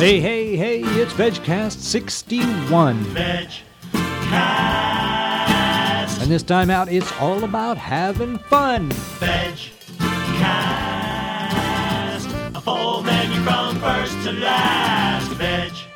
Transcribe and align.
Hey, 0.00 0.18
hey, 0.18 0.56
hey, 0.56 0.80
it's 0.80 1.12
VegCast 1.12 1.78
61. 1.78 3.04
VegCast. 3.04 3.60
And 6.22 6.30
this 6.30 6.42
time 6.42 6.70
out, 6.70 6.90
it's 6.90 7.12
all 7.20 7.44
about 7.44 7.76
having 7.76 8.38
fun. 8.38 8.88
VegCast. 9.20 9.70
A 12.56 12.60
full 12.62 13.02
menu 13.02 13.42
from 13.42 13.78
first 13.78 14.14
to 14.24 14.32
last. 14.32 15.32
VegCast. 15.32 15.88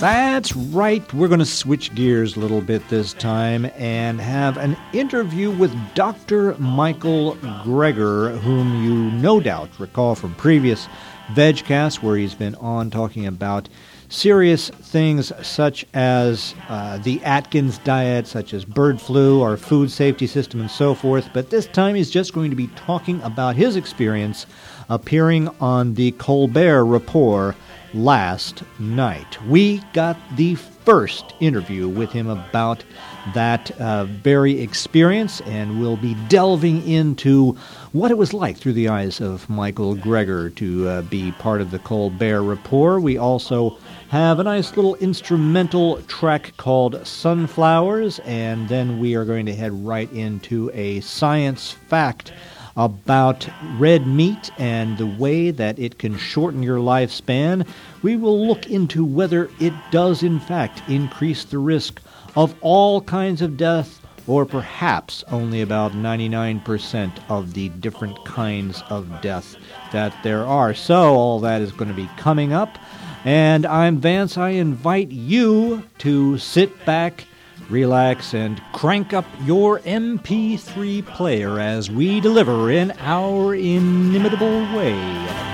That's 0.00 0.54
right. 0.54 1.14
We're 1.14 1.28
going 1.28 1.40
to 1.40 1.46
switch 1.46 1.94
gears 1.94 2.36
a 2.36 2.40
little 2.40 2.60
bit 2.60 2.86
this 2.90 3.14
time 3.14 3.64
and 3.76 4.20
have 4.20 4.58
an 4.58 4.76
interview 4.92 5.50
with 5.50 5.74
Dr. 5.94 6.58
Michael 6.58 7.36
Greger, 7.36 8.38
whom 8.40 8.84
you 8.84 9.10
no 9.12 9.40
doubt 9.40 9.70
recall 9.80 10.14
from 10.14 10.34
previous 10.34 10.88
VegCast, 11.32 12.02
where 12.02 12.16
he's 12.16 12.34
been 12.34 12.54
on 12.56 12.90
talking 12.90 13.26
about 13.26 13.68
serious 14.08 14.68
things 14.68 15.32
such 15.46 15.84
as 15.94 16.54
uh, 16.68 16.98
the 16.98 17.22
Atkins 17.24 17.78
diet, 17.78 18.26
such 18.26 18.54
as 18.54 18.64
bird 18.64 19.00
flu, 19.00 19.42
our 19.42 19.56
food 19.56 19.90
safety 19.90 20.26
system, 20.26 20.60
and 20.60 20.70
so 20.70 20.94
forth. 20.94 21.28
But 21.32 21.50
this 21.50 21.66
time 21.66 21.94
he's 21.94 22.10
just 22.10 22.32
going 22.32 22.50
to 22.50 22.56
be 22.56 22.68
talking 22.68 23.20
about 23.22 23.56
his 23.56 23.76
experience 23.76 24.46
appearing 24.88 25.48
on 25.60 25.94
the 25.94 26.12
Colbert 26.12 26.84
Report 26.84 27.56
last 27.94 28.62
night. 28.78 29.40
We 29.46 29.80
got 29.92 30.16
the 30.36 30.56
first 30.84 31.34
interview 31.40 31.88
with 31.88 32.12
him 32.12 32.28
about 32.28 32.84
that 33.32 33.70
uh, 33.80 34.04
very 34.04 34.60
experience, 34.60 35.40
and 35.42 35.80
we'll 35.80 35.96
be 35.96 36.14
delving 36.28 36.86
into 36.86 37.52
what 37.92 38.10
it 38.10 38.18
was 38.18 38.34
like 38.34 38.56
through 38.56 38.74
the 38.74 38.88
eyes 38.88 39.20
of 39.20 39.48
Michael 39.48 39.96
Greger 39.96 40.54
to 40.56 40.88
uh, 40.88 41.02
be 41.02 41.32
part 41.32 41.60
of 41.60 41.70
the 41.70 41.78
Colbert 41.78 42.42
Report. 42.42 43.00
We 43.02 43.16
also 43.16 43.78
have 44.10 44.38
a 44.38 44.44
nice 44.44 44.76
little 44.76 44.94
instrumental 44.96 46.02
track 46.02 46.52
called 46.58 47.06
Sunflowers, 47.06 48.18
and 48.20 48.68
then 48.68 48.98
we 49.00 49.14
are 49.14 49.24
going 49.24 49.46
to 49.46 49.54
head 49.54 49.72
right 49.72 50.12
into 50.12 50.70
a 50.74 51.00
science 51.00 51.72
fact 51.72 52.32
about 52.76 53.48
red 53.76 54.06
meat 54.06 54.50
and 54.58 54.98
the 54.98 55.06
way 55.06 55.50
that 55.50 55.78
it 55.78 55.98
can 55.98 56.16
shorten 56.16 56.62
your 56.62 56.78
lifespan. 56.78 57.66
We 58.02 58.16
will 58.16 58.46
look 58.46 58.66
into 58.66 59.04
whether 59.04 59.50
it 59.60 59.72
does, 59.90 60.22
in 60.22 60.40
fact, 60.40 60.82
increase 60.88 61.44
the 61.44 61.58
risk 61.58 62.00
of 62.36 62.54
all 62.60 63.00
kinds 63.00 63.42
of 63.42 63.56
death 63.56 64.00
or 64.26 64.46
perhaps 64.46 65.22
only 65.30 65.60
about 65.60 65.92
99% 65.92 67.12
of 67.28 67.54
the 67.54 67.68
different 67.68 68.24
kinds 68.24 68.82
of 68.88 69.20
death 69.20 69.56
that 69.92 70.14
there 70.22 70.44
are. 70.44 70.74
So, 70.74 71.14
all 71.14 71.40
that 71.40 71.60
is 71.60 71.72
going 71.72 71.88
to 71.88 71.94
be 71.94 72.08
coming 72.16 72.52
up. 72.52 72.78
And 73.24 73.66
I'm 73.66 73.98
Vance. 73.98 74.36
I 74.36 74.50
invite 74.50 75.10
you 75.10 75.82
to 75.98 76.38
sit 76.38 76.84
back, 76.84 77.24
relax, 77.70 78.34
and 78.34 78.62
crank 78.72 79.12
up 79.12 79.24
your 79.44 79.80
MP3 79.80 81.04
player 81.06 81.58
as 81.58 81.90
we 81.90 82.20
deliver 82.20 82.70
in 82.70 82.92
our 83.00 83.54
inimitable 83.54 84.60
way 84.76 84.94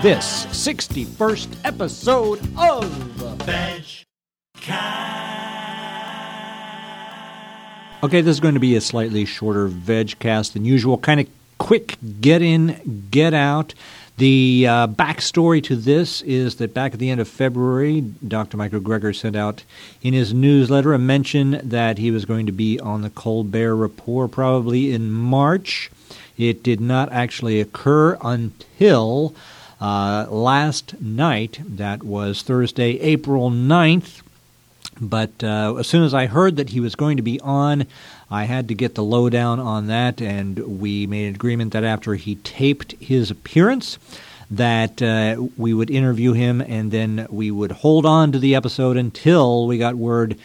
this 0.02 0.46
61st 0.46 1.56
episode 1.64 2.40
of 2.56 2.84
VegCast. 3.16 4.04
Okay, 8.02 8.22
this 8.22 8.36
is 8.36 8.40
going 8.40 8.54
to 8.54 8.60
be 8.60 8.76
a 8.76 8.80
slightly 8.80 9.26
shorter 9.26 9.66
veg 9.66 10.18
cast 10.18 10.54
than 10.54 10.64
usual. 10.64 10.96
Kind 10.96 11.20
of 11.20 11.28
quick 11.58 11.98
get 12.22 12.40
in, 12.40 13.08
get 13.10 13.34
out. 13.34 13.74
The 14.16 14.66
uh, 14.68 14.86
backstory 14.88 15.62
to 15.64 15.76
this 15.76 16.20
is 16.22 16.56
that 16.56 16.74
back 16.74 16.92
at 16.92 16.98
the 16.98 17.08
end 17.08 17.20
of 17.20 17.28
February, 17.28 18.02
Dr. 18.26 18.56
Michael 18.56 18.80
Greger 18.80 19.16
sent 19.16 19.34
out 19.34 19.64
in 20.02 20.12
his 20.12 20.34
newsletter 20.34 20.92
a 20.92 20.98
mention 20.98 21.60
that 21.62 21.96
he 21.96 22.10
was 22.10 22.26
going 22.26 22.46
to 22.46 22.52
be 22.52 22.78
on 22.78 23.02
the 23.02 23.10
Colbert 23.10 23.76
Report 23.76 24.30
probably 24.30 24.92
in 24.92 25.10
March. 25.10 25.90
It 26.36 26.62
did 26.62 26.80
not 26.80 27.10
actually 27.12 27.60
occur 27.60 28.18
until 28.20 29.34
uh, 29.80 30.26
last 30.28 31.00
night. 31.00 31.60
That 31.64 32.02
was 32.02 32.42
Thursday, 32.42 32.98
April 33.00 33.50
9th. 33.50 34.22
But 35.00 35.42
uh, 35.42 35.76
as 35.78 35.86
soon 35.86 36.04
as 36.04 36.12
I 36.12 36.26
heard 36.26 36.56
that 36.56 36.70
he 36.70 36.80
was 36.80 36.94
going 36.94 37.16
to 37.16 37.22
be 37.22 37.40
on, 37.40 37.86
I 38.30 38.44
had 38.44 38.68
to 38.68 38.74
get 38.74 38.94
the 38.94 39.02
lowdown 39.02 39.58
on 39.58 39.86
that, 39.86 40.20
and 40.20 40.80
we 40.80 41.06
made 41.06 41.28
an 41.28 41.34
agreement 41.34 41.72
that 41.72 41.84
after 41.84 42.14
he 42.14 42.34
taped 42.36 42.92
his 43.00 43.30
appearance, 43.30 43.98
that 44.50 45.00
uh, 45.00 45.46
we 45.56 45.72
would 45.72 45.90
interview 45.90 46.32
him, 46.32 46.60
and 46.60 46.90
then 46.90 47.26
we 47.30 47.50
would 47.50 47.72
hold 47.72 48.04
on 48.04 48.32
to 48.32 48.38
the 48.38 48.54
episode 48.54 48.96
until 48.96 49.66
we 49.66 49.78
got 49.78 49.94
word 49.94 50.36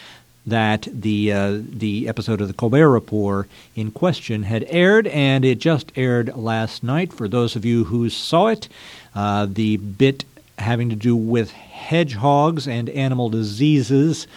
that 0.48 0.88
the 0.92 1.34
uh, 1.34 1.60
the 1.60 2.08
episode 2.08 2.40
of 2.40 2.48
the 2.48 2.54
Colbert 2.54 2.90
Report 2.90 3.50
in 3.76 3.92
question 3.92 4.44
had 4.44 4.64
aired, 4.70 5.08
and 5.08 5.44
it 5.44 5.58
just 5.58 5.92
aired 5.96 6.36
last 6.38 6.84
night. 6.84 7.12
For 7.12 7.28
those 7.28 7.56
of 7.56 7.66
you 7.66 7.86
who 7.86 8.10
saw 8.10 8.48
it, 8.48 8.68
uh, 9.16 9.48
the 9.50 9.78
bit 9.78 10.24
having 10.58 10.90
to 10.90 10.96
do 10.96 11.16
with 11.16 11.52
hedgehogs 11.52 12.68
and 12.68 12.90
animal 12.90 13.30
diseases. 13.30 14.28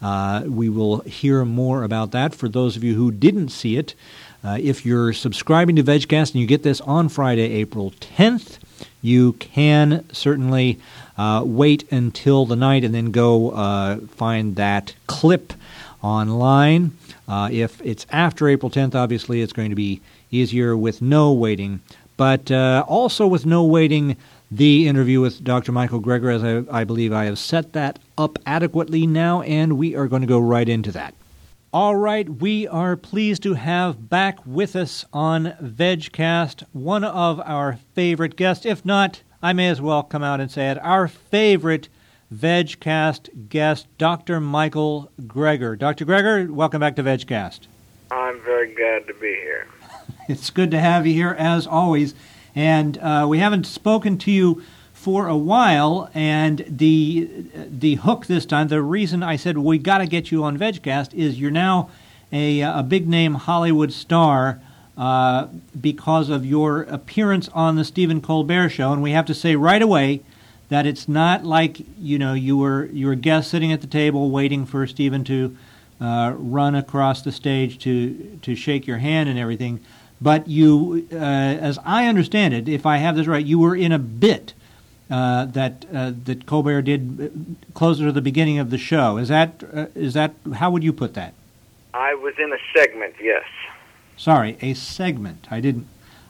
Uh, 0.00 0.44
we 0.46 0.68
will 0.68 1.00
hear 1.00 1.44
more 1.44 1.82
about 1.82 2.12
that. 2.12 2.34
For 2.34 2.48
those 2.48 2.76
of 2.76 2.84
you 2.84 2.94
who 2.94 3.10
didn't 3.10 3.48
see 3.48 3.76
it, 3.76 3.94
uh, 4.44 4.58
if 4.60 4.86
you're 4.86 5.12
subscribing 5.12 5.76
to 5.76 5.82
VegCast 5.82 6.32
and 6.32 6.40
you 6.40 6.46
get 6.46 6.62
this 6.62 6.80
on 6.82 7.08
Friday, 7.08 7.52
April 7.52 7.90
10th, 7.92 8.58
you 9.02 9.32
can 9.34 10.04
certainly 10.12 10.78
uh, 11.16 11.42
wait 11.44 11.90
until 11.90 12.46
the 12.46 12.56
night 12.56 12.84
and 12.84 12.94
then 12.94 13.10
go 13.10 13.50
uh, 13.50 13.98
find 13.98 14.56
that 14.56 14.94
clip 15.06 15.52
online. 16.02 16.96
Uh, 17.26 17.48
if 17.50 17.80
it's 17.82 18.06
after 18.10 18.48
April 18.48 18.70
10th, 18.70 18.94
obviously 18.94 19.42
it's 19.42 19.52
going 19.52 19.70
to 19.70 19.76
be 19.76 20.00
easier 20.30 20.76
with 20.76 21.02
no 21.02 21.32
waiting. 21.32 21.80
But 22.16 22.50
uh, 22.50 22.84
also 22.88 23.26
with 23.26 23.46
no 23.46 23.64
waiting, 23.64 24.16
the 24.50 24.88
interview 24.88 25.20
with 25.20 25.44
Dr. 25.44 25.72
Michael 25.72 26.00
Greger, 26.00 26.34
as 26.34 26.42
I, 26.42 26.80
I, 26.80 26.84
believe 26.84 27.12
I 27.12 27.26
have 27.26 27.38
set 27.38 27.74
that 27.74 27.98
up 28.16 28.38
adequately 28.46 29.06
now, 29.06 29.42
and 29.42 29.76
we 29.76 29.94
are 29.94 30.08
going 30.08 30.22
to 30.22 30.28
go 30.28 30.38
right 30.38 30.68
into 30.68 30.90
that. 30.92 31.14
All 31.70 31.96
right, 31.96 32.26
we 32.28 32.66
are 32.66 32.96
pleased 32.96 33.42
to 33.42 33.54
have 33.54 34.08
back 34.08 34.38
with 34.46 34.74
us 34.74 35.04
on 35.12 35.54
VegCast 35.62 36.64
one 36.72 37.04
of 37.04 37.40
our 37.40 37.78
favorite 37.94 38.36
guests. 38.36 38.64
If 38.64 38.86
not, 38.86 39.22
I 39.42 39.52
may 39.52 39.68
as 39.68 39.80
well 39.80 40.02
come 40.02 40.22
out 40.22 40.40
and 40.40 40.50
say 40.50 40.70
it 40.70 40.78
our 40.78 41.08
favorite 41.08 41.90
VegCast 42.34 43.48
guest, 43.50 43.86
Dr. 43.98 44.40
Michael 44.40 45.10
Greger. 45.20 45.78
Dr. 45.78 46.06
Greger, 46.06 46.48
welcome 46.48 46.80
back 46.80 46.96
to 46.96 47.02
VegCast. 47.02 47.60
I'm 48.10 48.40
very 48.40 48.74
glad 48.74 49.06
to 49.06 49.14
be 49.14 49.34
here. 49.34 49.66
it's 50.28 50.48
good 50.48 50.70
to 50.70 50.80
have 50.80 51.06
you 51.06 51.12
here, 51.12 51.36
as 51.38 51.66
always. 51.66 52.14
And 52.58 52.98
uh, 52.98 53.24
we 53.28 53.38
haven't 53.38 53.66
spoken 53.68 54.18
to 54.18 54.32
you 54.32 54.64
for 54.92 55.28
a 55.28 55.36
while, 55.36 56.10
and 56.12 56.64
the 56.66 57.30
the 57.54 57.94
hook 57.94 58.26
this 58.26 58.44
time, 58.44 58.66
the 58.66 58.82
reason 58.82 59.22
I 59.22 59.36
said 59.36 59.58
we 59.58 59.78
got 59.78 59.98
to 59.98 60.08
get 60.08 60.32
you 60.32 60.42
on 60.42 60.58
VegCast 60.58 61.14
is 61.14 61.38
you're 61.38 61.52
now 61.52 61.88
a, 62.32 62.62
a 62.62 62.82
big 62.82 63.06
name 63.06 63.34
Hollywood 63.34 63.92
star 63.92 64.60
uh, 64.96 65.46
because 65.80 66.30
of 66.30 66.44
your 66.44 66.82
appearance 66.82 67.48
on 67.50 67.76
the 67.76 67.84
Stephen 67.84 68.20
Colbert 68.20 68.70
Show, 68.70 68.92
and 68.92 69.04
we 69.04 69.12
have 69.12 69.26
to 69.26 69.34
say 69.34 69.54
right 69.54 69.80
away 69.80 70.24
that 70.68 70.84
it's 70.84 71.06
not 71.06 71.44
like 71.44 71.78
you 71.96 72.18
know 72.18 72.34
you 72.34 72.56
were 72.56 72.86
you 72.86 73.06
were 73.06 73.14
guest 73.14 73.52
sitting 73.52 73.70
at 73.70 73.82
the 73.82 73.86
table 73.86 74.32
waiting 74.32 74.66
for 74.66 74.84
Stephen 74.84 75.22
to 75.22 75.56
uh, 76.00 76.32
run 76.36 76.74
across 76.74 77.22
the 77.22 77.30
stage 77.30 77.78
to 77.78 78.36
to 78.42 78.56
shake 78.56 78.84
your 78.84 78.98
hand 78.98 79.28
and 79.28 79.38
everything. 79.38 79.78
But 80.20 80.48
you, 80.48 81.06
uh, 81.12 81.16
as 81.16 81.78
I 81.84 82.06
understand 82.06 82.54
it, 82.54 82.68
if 82.68 82.86
I 82.86 82.96
have 82.96 83.16
this 83.16 83.26
right, 83.26 83.44
you 83.44 83.58
were 83.58 83.76
in 83.76 83.92
a 83.92 83.98
bit 83.98 84.52
uh, 85.10 85.46
that 85.46 85.86
uh, 85.94 86.12
that 86.24 86.46
Colbert 86.46 86.82
did 86.82 87.56
closer 87.74 88.04
to 88.06 88.12
the 88.12 88.20
beginning 88.20 88.58
of 88.58 88.70
the 88.70 88.78
show. 88.78 89.16
Is 89.16 89.28
that 89.28 89.62
uh, 89.72 89.86
is 89.94 90.14
that 90.14 90.34
how 90.54 90.70
would 90.70 90.82
you 90.82 90.92
put 90.92 91.14
that? 91.14 91.34
I 91.94 92.14
was 92.14 92.34
in 92.38 92.52
a 92.52 92.58
segment, 92.74 93.14
yes. 93.20 93.44
Sorry, 94.16 94.58
a 94.60 94.74
segment. 94.74 95.46
I 95.50 95.60
didn't 95.60 95.86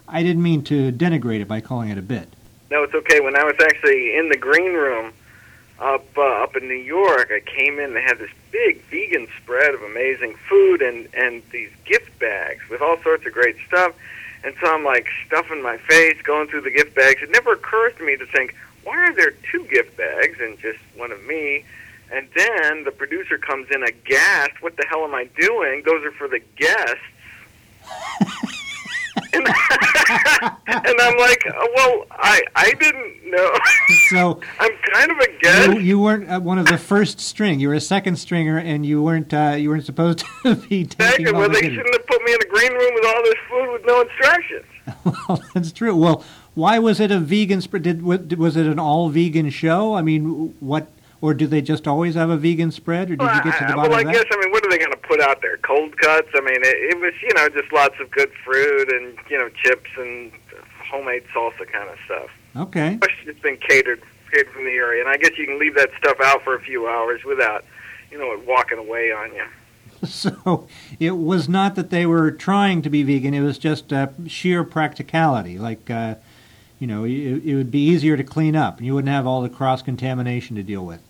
I 0.06 0.22
didn't 0.22 0.42
mean 0.42 0.62
to 0.64 0.92
denigrate 0.92 1.40
it 1.40 1.48
by 1.48 1.60
calling 1.60 1.88
it 1.88 1.98
a 1.98 2.02
bit. 2.02 2.28
No, 2.70 2.82
it's 2.82 2.94
okay. 2.94 3.20
When 3.20 3.36
I 3.36 3.44
was 3.44 3.56
actually 3.60 4.16
in 4.16 4.28
the 4.28 4.36
green 4.36 4.74
room 4.74 5.12
up 5.80 6.06
uh, 6.16 6.42
up 6.42 6.56
in 6.56 6.66
New 6.66 6.74
York, 6.74 7.30
I 7.30 7.40
came 7.40 7.78
in. 7.78 7.94
They 7.94 8.02
had 8.02 8.18
this 8.18 8.30
big 8.50 8.82
vegan 8.84 9.28
spread 9.40 9.74
of 9.74 9.82
amazing 9.82 10.34
food 10.48 10.82
and 10.82 11.08
and 11.14 11.42
these 11.50 11.70
gift 11.84 12.18
bags 12.18 12.68
with 12.68 12.80
all 12.80 12.98
sorts 13.02 13.26
of 13.26 13.32
great 13.32 13.56
stuff. 13.66 13.94
And 14.44 14.54
so 14.60 14.72
I'm 14.72 14.84
like 14.84 15.06
stuffing 15.26 15.62
my 15.62 15.76
face, 15.76 16.20
going 16.22 16.48
through 16.48 16.62
the 16.62 16.70
gift 16.70 16.94
bags. 16.94 17.22
It 17.22 17.30
never 17.30 17.52
occurs 17.52 17.94
to 17.98 18.04
me 18.04 18.16
to 18.16 18.26
think, 18.26 18.54
why 18.84 18.96
are 18.96 19.14
there 19.14 19.32
two 19.50 19.64
gift 19.64 19.96
bags 19.96 20.38
and 20.40 20.58
just 20.58 20.78
one 20.96 21.10
of 21.10 21.24
me? 21.24 21.64
And 22.10 22.28
then 22.34 22.84
the 22.84 22.92
producer 22.92 23.36
comes 23.36 23.68
in 23.70 23.82
aghast. 23.82 24.62
What 24.62 24.76
the 24.76 24.86
hell 24.88 25.04
am 25.04 25.14
I 25.14 25.24
doing? 25.38 25.82
Those 25.84 26.04
are 26.04 26.12
for 26.12 26.28
the 26.28 26.40
guests. 26.56 26.96
and, 29.46 30.56
and 30.86 31.00
I'm 31.00 31.16
like, 31.18 31.44
well, 31.74 32.06
I 32.10 32.42
I 32.54 32.72
didn't 32.78 33.30
know. 33.30 33.52
So 34.10 34.40
I'm 34.60 34.70
kind 34.92 35.10
of 35.10 35.18
a 35.18 35.38
guest. 35.40 35.68
you, 35.74 35.78
you 35.80 35.98
weren't 35.98 36.30
uh, 36.30 36.40
one 36.40 36.58
of 36.58 36.66
the 36.66 36.78
first 36.78 37.20
string. 37.20 37.60
You 37.60 37.68
were 37.68 37.74
a 37.74 37.80
second 37.80 38.16
stringer, 38.16 38.58
and 38.58 38.84
you 38.86 39.02
weren't 39.02 39.32
uh, 39.34 39.54
you 39.58 39.68
weren't 39.70 39.84
supposed 39.84 40.24
to 40.42 40.54
be 40.56 40.84
taking 40.84 41.34
Well, 41.34 41.42
the 41.42 41.48
they 41.54 41.60
hitting. 41.62 41.74
shouldn't 41.76 41.94
have 41.94 42.06
put 42.06 42.22
me 42.22 42.32
in 42.34 42.40
a 42.42 42.46
green 42.46 42.72
room 42.72 42.94
with 42.94 43.04
all 43.06 43.22
this 43.22 43.34
food 43.50 43.72
with 43.72 43.86
no 43.86 44.00
instructions. 44.02 44.64
Well, 45.04 45.42
that's 45.54 45.72
true. 45.72 45.94
Well, 45.94 46.24
why 46.54 46.78
was 46.78 47.00
it 47.00 47.10
a 47.10 47.18
vegan? 47.18 47.60
Did 47.60 48.02
was 48.02 48.56
it 48.56 48.66
an 48.66 48.78
all 48.78 49.08
vegan 49.10 49.50
show? 49.50 49.94
I 49.94 50.02
mean, 50.02 50.54
what 50.60 50.90
or 51.20 51.34
do 51.34 51.46
they 51.46 51.60
just 51.60 51.88
always 51.88 52.14
have 52.14 52.30
a 52.30 52.36
vegan 52.36 52.70
spread, 52.70 53.10
or 53.10 53.16
did 53.16 53.22
you 53.34 53.42
get 53.42 53.58
to 53.58 53.64
the 53.64 53.76
Well, 53.76 53.76
bottom 53.76 53.90
well, 53.90 53.98
I 53.98 54.00
of 54.02 54.06
that? 54.06 54.14
guess 54.14 54.24
I 54.30 54.36
mean, 54.40 54.50
what 54.52 54.64
are 54.64 54.70
they 54.70 54.78
going 54.78 54.92
to 54.92 54.96
put 54.98 55.20
out 55.20 55.40
there? 55.42 55.56
Cold 55.58 55.96
cuts? 55.98 56.28
I 56.34 56.40
mean, 56.40 56.56
it, 56.62 56.94
it 56.96 57.00
was 57.00 57.12
you 57.22 57.32
know 57.34 57.48
just 57.48 57.72
lots 57.72 57.96
of 58.00 58.10
good 58.10 58.30
fruit 58.44 58.92
and 58.92 59.16
you 59.30 59.38
know 59.38 59.48
chips 59.62 59.90
and 59.96 60.32
homemade 60.90 61.24
salsa 61.34 61.66
kind 61.70 61.88
of 61.90 61.96
stuff. 62.06 62.30
Okay. 62.56 62.98
It's 63.26 63.40
been 63.40 63.56
catered 63.58 64.02
catered 64.32 64.52
from 64.52 64.64
the 64.64 64.72
area, 64.72 65.02
and 65.02 65.10
I 65.10 65.16
guess 65.16 65.36
you 65.38 65.46
can 65.46 65.58
leave 65.58 65.74
that 65.76 65.90
stuff 65.98 66.18
out 66.22 66.42
for 66.42 66.54
a 66.54 66.60
few 66.60 66.86
hours 66.88 67.24
without 67.24 67.64
you 68.10 68.18
know 68.18 68.32
it 68.32 68.46
walking 68.46 68.78
away 68.78 69.12
on 69.12 69.34
you. 69.34 69.44
So 70.06 70.68
it 71.00 71.16
was 71.16 71.48
not 71.48 71.74
that 71.74 71.90
they 71.90 72.06
were 72.06 72.30
trying 72.30 72.82
to 72.82 72.90
be 72.90 73.02
vegan. 73.02 73.34
It 73.34 73.40
was 73.40 73.58
just 73.58 73.92
uh, 73.92 74.06
sheer 74.28 74.62
practicality. 74.62 75.58
Like, 75.58 75.90
uh, 75.90 76.14
you 76.78 76.86
know, 76.86 77.02
it, 77.02 77.10
it 77.44 77.54
would 77.56 77.72
be 77.72 77.80
easier 77.80 78.16
to 78.16 78.22
clean 78.22 78.54
up, 78.54 78.76
and 78.78 78.86
you 78.86 78.94
wouldn't 78.94 79.12
have 79.12 79.26
all 79.26 79.42
the 79.42 79.48
cross 79.48 79.82
contamination 79.82 80.54
to 80.54 80.62
deal 80.62 80.86
with. 80.86 81.00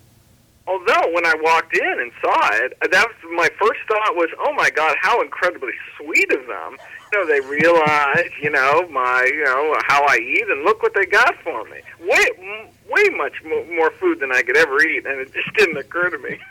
Although 0.99 1.15
when 1.15 1.27
I 1.27 1.35
walked 1.41 1.77
in 1.77 2.01
and 2.01 2.13
saw 2.21 2.49
it, 2.55 2.77
that 2.81 3.07
was 3.07 3.17
my 3.37 3.49
first 3.61 3.81
thought 3.89 4.15
was, 4.17 4.29
"Oh 4.39 4.53
my 4.55 4.71
God, 4.71 4.97
how 5.01 5.21
incredibly 5.21 5.73
sweet 5.97 6.33
of 6.33 6.47
them!" 6.47 6.77
You 7.13 7.19
know, 7.19 7.27
they 7.27 7.41
realize, 7.41 8.31
you 8.41 8.51
know, 8.51 8.87
my, 8.91 9.25
you 9.33 9.45
know, 9.45 9.75
how 9.87 10.05
I 10.07 10.17
eat, 10.17 10.45
and 10.49 10.65
look 10.65 10.83
what 10.83 10.95
they 10.95 11.07
got 11.07 11.35
for 11.43 11.65
me. 11.65 11.79
Way, 12.01 12.69
way 12.91 13.09
much 13.17 13.35
mo- 13.45 13.65
more 13.75 13.91
food 13.93 14.21
than 14.21 14.33
I 14.33 14.43
could 14.43 14.57
ever 14.57 14.81
eat, 14.83 15.07
and 15.07 15.21
it 15.21 15.33
just 15.33 15.53
didn't 15.57 15.77
occur 15.77 16.11
to 16.11 16.19
me. 16.19 16.39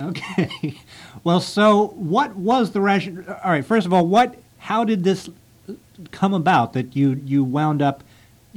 Okay. 0.00 0.80
Well, 1.22 1.40
so 1.40 1.88
what 1.88 2.34
was 2.34 2.72
the 2.72 2.80
ration? 2.80 3.24
All 3.28 3.50
right. 3.50 3.64
First 3.64 3.86
of 3.86 3.92
all, 3.92 4.06
what? 4.06 4.36
How 4.58 4.84
did 4.84 5.04
this 5.04 5.28
come 6.10 6.34
about 6.34 6.72
that 6.72 6.96
you 6.96 7.20
you 7.24 7.44
wound 7.44 7.82
up 7.82 8.02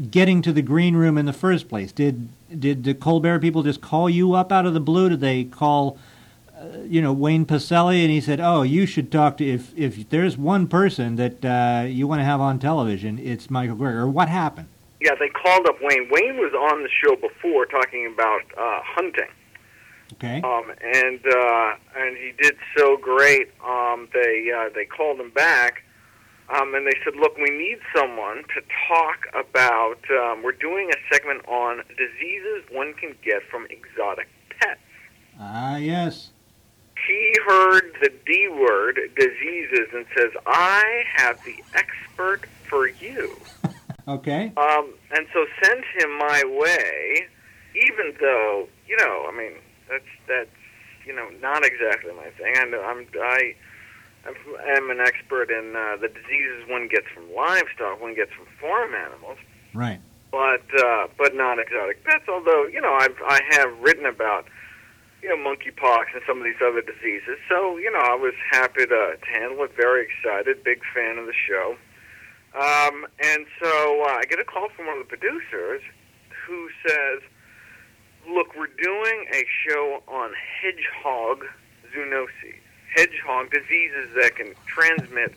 getting 0.10 0.42
to 0.44 0.54
the 0.54 0.62
green 0.62 0.96
room 0.96 1.18
in 1.18 1.26
the 1.26 1.34
first 1.34 1.68
place? 1.68 1.92
Did 1.92 2.30
did 2.58 2.84
the 2.84 2.94
Colbert 2.94 3.40
people 3.40 3.64
just 3.64 3.82
call 3.82 4.10
you 4.10 4.34
up 4.34 4.52
out 4.52 4.66
of 4.66 4.74
the 4.74 4.80
blue? 4.80 5.10
Did 5.10 5.22
they 5.22 5.44
call? 5.46 5.98
uh, 6.58 6.80
You 6.88 7.02
know 7.02 7.14
Wayne 7.14 7.46
Pacelle, 7.46 7.94
and 8.02 8.12
he 8.12 8.22
said, 8.22 8.40
"Oh, 8.40 8.62
you 8.62 8.86
should 8.86 9.12
talk 9.12 9.38
to 9.38 9.46
if 9.46 9.78
if 9.78 10.10
there's 10.10 10.38
one 10.38 10.68
person 10.68 11.16
that 11.18 11.44
uh, 11.46 11.86
you 11.88 12.08
want 12.08 12.20
to 12.22 12.26
have 12.26 12.40
on 12.42 12.60
television, 12.60 13.20
it's 13.20 13.50
Michael 13.50 13.76
Greger." 13.76 14.02
Or 14.02 14.08
what 14.10 14.30
happened? 14.30 14.68
yeah, 15.02 15.14
they 15.20 15.30
called 15.30 15.68
up 15.68 15.76
Wayne. 15.82 16.08
Wayne 16.10 16.38
was 16.38 16.54
on 16.72 16.82
the 16.82 16.90
show 16.90 17.16
before 17.16 17.66
talking 17.68 18.08
about 18.12 18.42
uh, 18.58 18.80
hunting. 18.84 19.28
Okay. 20.14 20.42
um, 20.42 20.72
and 20.82 21.20
uh, 21.28 21.76
and 21.98 22.16
he 22.18 22.32
did 22.42 22.56
so 22.78 22.96
great. 22.98 23.52
Um, 23.68 24.08
they 24.14 24.52
uh, 24.56 24.70
they 24.74 24.86
called 24.86 25.20
him 25.20 25.32
back, 25.32 25.84
um, 26.50 26.76
and 26.76 26.86
they 26.86 26.98
said, 27.04 27.16
"Look, 27.16 27.38
we 27.38 27.50
need 27.50 27.80
someone 27.96 28.44
to 28.54 28.62
talk 28.88 29.26
about. 29.34 30.00
Um, 30.10 30.44
we're 30.44 30.52
doing 30.52 30.92
a 30.92 31.14
segment 31.14 31.46
on 31.48 31.84
diseases 31.98 32.64
one 32.72 32.94
can 32.94 33.16
get 33.24 33.44
from 33.50 33.68
exotic 33.70 34.28
pets." 34.60 34.80
Ah, 35.40 35.78
yes. 35.78 36.30
He 37.08 37.34
heard 37.46 37.94
the 38.02 38.12
D 38.26 38.48
word, 38.50 39.00
diseases, 39.16 39.88
and 39.94 40.06
says, 40.16 40.32
"I 40.46 41.04
have 41.16 41.44
the 41.44 41.56
expert 41.74 42.46
for 42.68 42.88
you." 42.88 43.36
Okay. 44.08 44.54
Um, 44.56 44.94
and 45.10 45.26
so 45.34 45.48
send 45.64 45.84
him 45.98 46.16
my 46.20 46.44
way, 46.46 47.28
even 47.74 48.14
though 48.20 48.68
you 48.88 48.98
know, 48.98 49.26
I 49.28 49.36
mean, 49.36 49.54
that's 49.90 50.06
that's 50.28 50.50
you 51.06 51.16
know 51.16 51.30
not 51.42 51.66
exactly 51.66 52.12
my 52.14 52.30
thing. 52.38 52.54
I 52.56 52.66
know 52.66 52.82
I'm 52.82 53.08
I 53.20 53.56
am 54.28 54.90
an 54.90 55.00
expert 55.00 55.50
in 55.52 55.76
uh, 55.76 55.98
the 56.02 56.08
diseases 56.08 56.68
one 56.70 56.88
gets 56.88 57.08
from 57.14 57.32
livestock, 57.34 58.02
one 58.02 58.16
gets 58.16 58.32
from 58.34 58.46
farm 58.60 58.94
animals, 58.96 59.38
Right. 59.74 60.00
but 60.32 60.64
uh, 60.84 61.08
but 61.18 61.36
not 61.36 61.60
exotic 61.60 62.04
pets. 62.04 62.26
Although 62.28 62.66
you 62.68 62.82
know, 62.82 62.94
I've 62.94 63.16
I 63.28 63.40
have 63.52 63.78
written 63.80 64.06
about 64.06 64.46
you 65.22 65.30
know 65.30 65.38
monkeypox 65.38 66.06
and 66.14 66.22
some 66.28 66.38
of 66.40 66.44
these 66.44 66.62
other 66.66 66.82
diseases. 66.82 67.38
So 67.50 67.78
you 67.78 67.92
know, 67.92 68.00
I 68.00 68.16
was 68.16 68.34
happy 68.52 68.86
to, 68.86 69.18
to 69.18 69.28
handle 69.32 69.64
it. 69.64 69.72
Very 69.78 70.06
excited, 70.08 70.64
big 70.64 70.82
fan 70.94 71.18
of 71.18 71.26
the 71.26 71.34
show. 71.48 71.76
Um, 72.56 73.06
and 73.22 73.46
so 73.62 74.04
uh, 74.08 74.18
I 74.20 74.24
get 74.30 74.40
a 74.40 74.46
call 74.46 74.70
from 74.76 74.88
one 74.88 74.98
of 74.98 75.04
the 75.08 75.18
producers 75.18 75.82
who 76.48 76.70
says, 76.88 77.20
"Look, 78.30 78.56
we're 78.56 78.68
doing 78.82 79.26
a 79.34 79.44
show 79.68 80.02
on 80.08 80.32
hedgehog 80.62 81.44
zoonoses, 81.94 82.62
hedgehog 82.96 83.52
diseases 83.52 84.10
that 84.16 84.36
can 84.36 84.54
transmit 84.66 85.36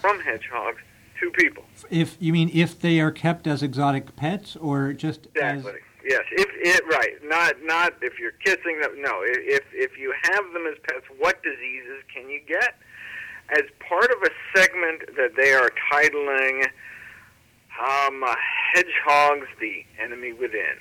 from 0.00 0.20
hedgehogs 0.20 0.80
to 1.20 1.30
people." 1.30 1.64
If 1.90 2.16
you 2.18 2.32
mean 2.32 2.50
if 2.52 2.78
they 2.80 3.00
are 3.00 3.12
kept 3.12 3.46
as 3.46 3.62
exotic 3.62 4.16
pets, 4.16 4.56
or 4.56 4.92
just 4.92 5.26
Exactly. 5.34 5.72
as 5.72 5.78
Yes. 6.06 6.24
If 6.32 6.48
it 6.52 6.84
right, 6.86 7.16
not 7.24 7.54
not 7.64 7.94
if 8.02 8.18
you're 8.18 8.32
kissing 8.32 8.78
them. 8.80 9.00
No. 9.00 9.20
If 9.22 9.64
if 9.72 9.96
you 9.98 10.12
have 10.22 10.52
them 10.52 10.66
as 10.66 10.78
pets, 10.86 11.06
what 11.18 11.42
diseases 11.42 12.02
can 12.14 12.28
you 12.28 12.40
get? 12.46 12.74
As 13.50 13.62
part 13.80 14.10
of 14.10 14.22
a 14.22 14.30
segment 14.54 15.16
that 15.16 15.34
they 15.36 15.52
are 15.54 15.70
titling 15.90 16.66
um, 17.80 18.22
uh, 18.22 18.34
"Hedgehogs: 18.74 19.46
The 19.60 19.84
Enemy 19.98 20.34
Within." 20.34 20.78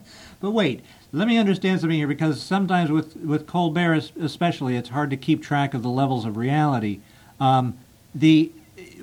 But 0.40 0.50
wait, 0.50 0.84
let 1.14 1.28
me 1.28 1.38
understand 1.38 1.80
something 1.80 1.96
here 1.96 2.08
because 2.08 2.42
sometimes 2.42 2.90
with 2.90 3.16
with 3.16 3.46
Colbert, 3.46 3.94
es- 3.94 4.12
especially, 4.20 4.76
it's 4.76 4.88
hard 4.88 5.10
to 5.10 5.16
keep 5.16 5.42
track 5.42 5.72
of 5.72 5.82
the 5.82 5.88
levels 5.88 6.24
of 6.24 6.36
reality. 6.36 7.00
Um, 7.40 7.78
the 8.14 8.50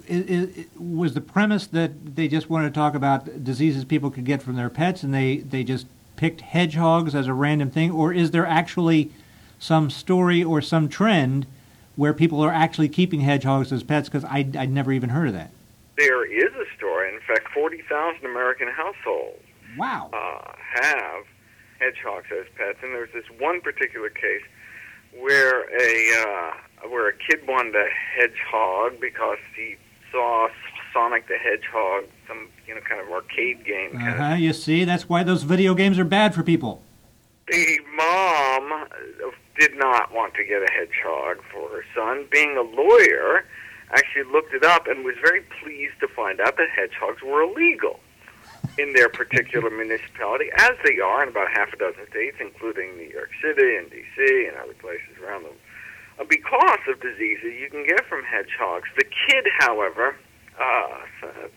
i 0.10 0.14
i 0.14 0.66
was 0.78 1.14
the 1.14 1.22
premise 1.22 1.66
that 1.68 2.16
they 2.16 2.28
just 2.28 2.50
wanted 2.50 2.70
to 2.70 2.74
talk 2.74 2.96
about 2.96 3.44
diseases 3.44 3.86
people 3.86 4.12
could 4.12 4.26
get 4.26 4.42
from 4.42 4.56
their 4.56 4.70
pets, 4.70 5.04
and 5.04 5.14
they 5.14 5.38
they 5.38 5.64
just 5.64 5.88
picked 6.18 6.42
hedgehogs 6.42 7.16
as 7.16 7.28
a 7.28 7.34
random 7.34 7.72
thing, 7.72 7.92
or 7.92 8.14
is 8.14 8.32
there 8.32 8.46
actually 8.46 9.10
some 9.58 9.90
story 9.90 10.44
or 10.44 10.62
some 10.62 10.90
trend 10.90 11.46
where 11.96 12.14
people 12.14 12.42
are 12.42 12.52
actually 12.52 12.90
keeping 12.90 13.22
hedgehogs 13.22 13.72
as 13.72 13.84
pets? 13.84 14.10
Because 14.10 14.26
I 14.26 14.40
I'd 14.58 14.72
never 14.72 14.92
even 14.92 15.10
heard 15.10 15.28
of 15.30 15.34
that. 15.34 15.52
There 15.98 16.26
is 16.26 16.52
a 16.56 16.66
story. 16.76 17.14
In 17.14 17.22
fact, 17.22 17.48
forty 17.54 17.82
thousand 17.88 18.26
American 18.26 18.68
households 18.68 19.44
Wow. 19.78 20.10
uh, 20.12 20.52
have 20.82 21.24
hedgehogs 21.82 22.28
as 22.32 22.46
pets, 22.56 22.78
and 22.84 22.94
there's 22.94 23.12
this 23.14 23.26
one 23.40 23.62
particular 23.62 24.10
case 24.10 24.46
where 25.20 25.66
a 25.76 26.22
uh, 26.22 26.88
where 26.88 27.10
a 27.10 27.14
kid 27.14 27.46
wanted 27.48 27.76
a 27.76 27.88
hedgehog 28.16 29.00
because 29.02 29.40
he 29.56 29.76
saw 30.12 30.48
Sonic 30.94 31.28
the 31.28 31.38
Hedgehog, 31.38 32.06
some 32.28 32.50
you 32.68 32.76
know 32.76 32.82
kind 32.82 33.02
of 33.02 33.12
arcade 33.12 33.66
game. 33.66 33.92
Kind 33.94 34.08
Uh 34.08 34.30
huh. 34.30 34.36
You 34.36 34.54
see, 34.54 34.86
that's 34.86 35.10
why 35.10 35.24
those 35.24 35.44
video 35.44 35.74
games 35.74 35.98
are 36.00 36.06
bad 36.06 36.36
for 36.36 36.44
people. 36.44 36.82
The 37.48 37.80
mom 37.96 38.88
did 39.60 39.76
not 39.76 40.14
want 40.14 40.34
to 40.36 40.46
get 40.46 40.62
a 40.62 40.72
hedgehog 40.72 41.44
for 41.52 41.70
her 41.70 41.84
son. 41.96 42.26
Being 42.32 42.56
a 42.56 42.62
lawyer, 42.62 43.44
actually 43.92 44.32
looked 44.32 44.54
it 44.54 44.64
up 44.64 44.88
and 44.88 45.04
was 45.04 45.16
very 45.22 45.42
pleased 45.62 46.00
to 46.00 46.08
find 46.08 46.40
out 46.40 46.56
that 46.58 46.70
hedgehogs 46.70 47.22
were 47.22 47.42
illegal 47.42 48.00
in 48.78 48.94
their 48.94 49.10
particular 49.10 49.70
municipality, 49.70 50.50
as 50.58 50.72
they 50.86 51.00
are 51.00 51.24
in 51.24 51.30
about 51.30 51.50
half 51.52 51.74
a 51.74 51.78
dozen 51.78 52.08
states, 52.10 52.38
including 52.40 52.96
New 52.98 53.10
York 53.10 53.30
City 53.42 53.76
and 53.76 53.90
D.C. 53.90 54.48
and 54.48 54.58
other 54.58 54.74
places 54.74 55.18
around 55.22 55.44
them. 55.44 55.54
Uh, 56.20 56.26
because 56.28 56.80
of 56.88 57.00
diseases 57.02 57.54
you 57.60 57.70
can 57.70 57.86
get 57.86 58.06
from 58.08 58.24
hedgehogs. 58.24 58.88
The 58.98 59.06
kid, 59.06 59.48
however, 59.60 60.16
uh, 60.60 61.02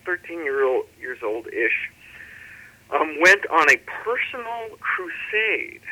13 0.04 0.44
year 0.44 0.64
old 0.64 0.86
years 0.98 1.18
old 1.22 1.46
ish, 1.48 1.90
um, 2.90 3.16
went 3.20 3.46
on 3.50 3.68
a 3.70 3.76
personal 4.04 4.76
crusade. 4.80 5.82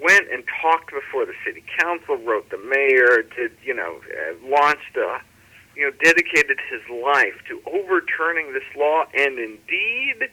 Went 0.00 0.30
and 0.32 0.44
talked 0.62 0.92
before 0.92 1.26
the 1.26 1.34
city 1.44 1.64
council, 1.76 2.16
wrote 2.18 2.48
the 2.50 2.58
mayor, 2.58 3.22
did 3.36 3.50
you 3.64 3.74
know, 3.74 4.00
uh, 4.06 4.34
launched 4.46 4.96
a, 4.96 5.18
you 5.74 5.82
know, 5.82 5.90
dedicated 6.02 6.58
his 6.70 6.82
life 6.88 7.34
to 7.48 7.60
overturning 7.66 8.52
this 8.52 8.62
law, 8.76 9.04
and 9.12 9.40
indeed, 9.40 10.30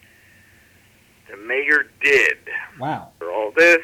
the 1.30 1.38
mayor 1.38 1.86
did 2.02 2.38
Wow. 2.80 3.10
for 3.20 3.32
all 3.32 3.52
this, 3.52 3.82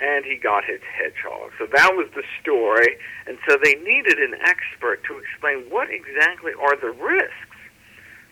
and 0.00 0.24
he 0.24 0.36
got 0.36 0.64
his 0.64 0.80
hedgehog. 0.82 1.50
So 1.58 1.66
that 1.66 1.94
was 1.94 2.08
the 2.14 2.22
story, 2.40 2.98
and 3.26 3.38
so 3.48 3.56
they 3.62 3.74
needed 3.74 4.18
an 4.18 4.34
expert 4.42 5.02
to 5.04 5.18
explain 5.18 5.68
what 5.70 5.90
exactly 5.90 6.52
are 6.60 6.76
the 6.76 6.90
risks 6.90 7.34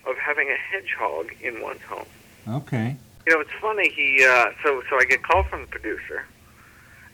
of 0.06 0.16
having 0.18 0.48
a 0.48 0.56
hedgehog 0.56 1.32
in 1.40 1.60
one's 1.60 1.82
home. 1.82 2.06
Okay. 2.48 2.96
You 3.26 3.34
know, 3.34 3.40
it's 3.40 3.50
funny. 3.60 3.88
He 3.90 4.24
uh, 4.24 4.46
so 4.62 4.82
so 4.88 4.96
I 5.00 5.04
get 5.04 5.18
a 5.18 5.22
call 5.22 5.42
from 5.42 5.62
the 5.62 5.66
producer, 5.66 6.24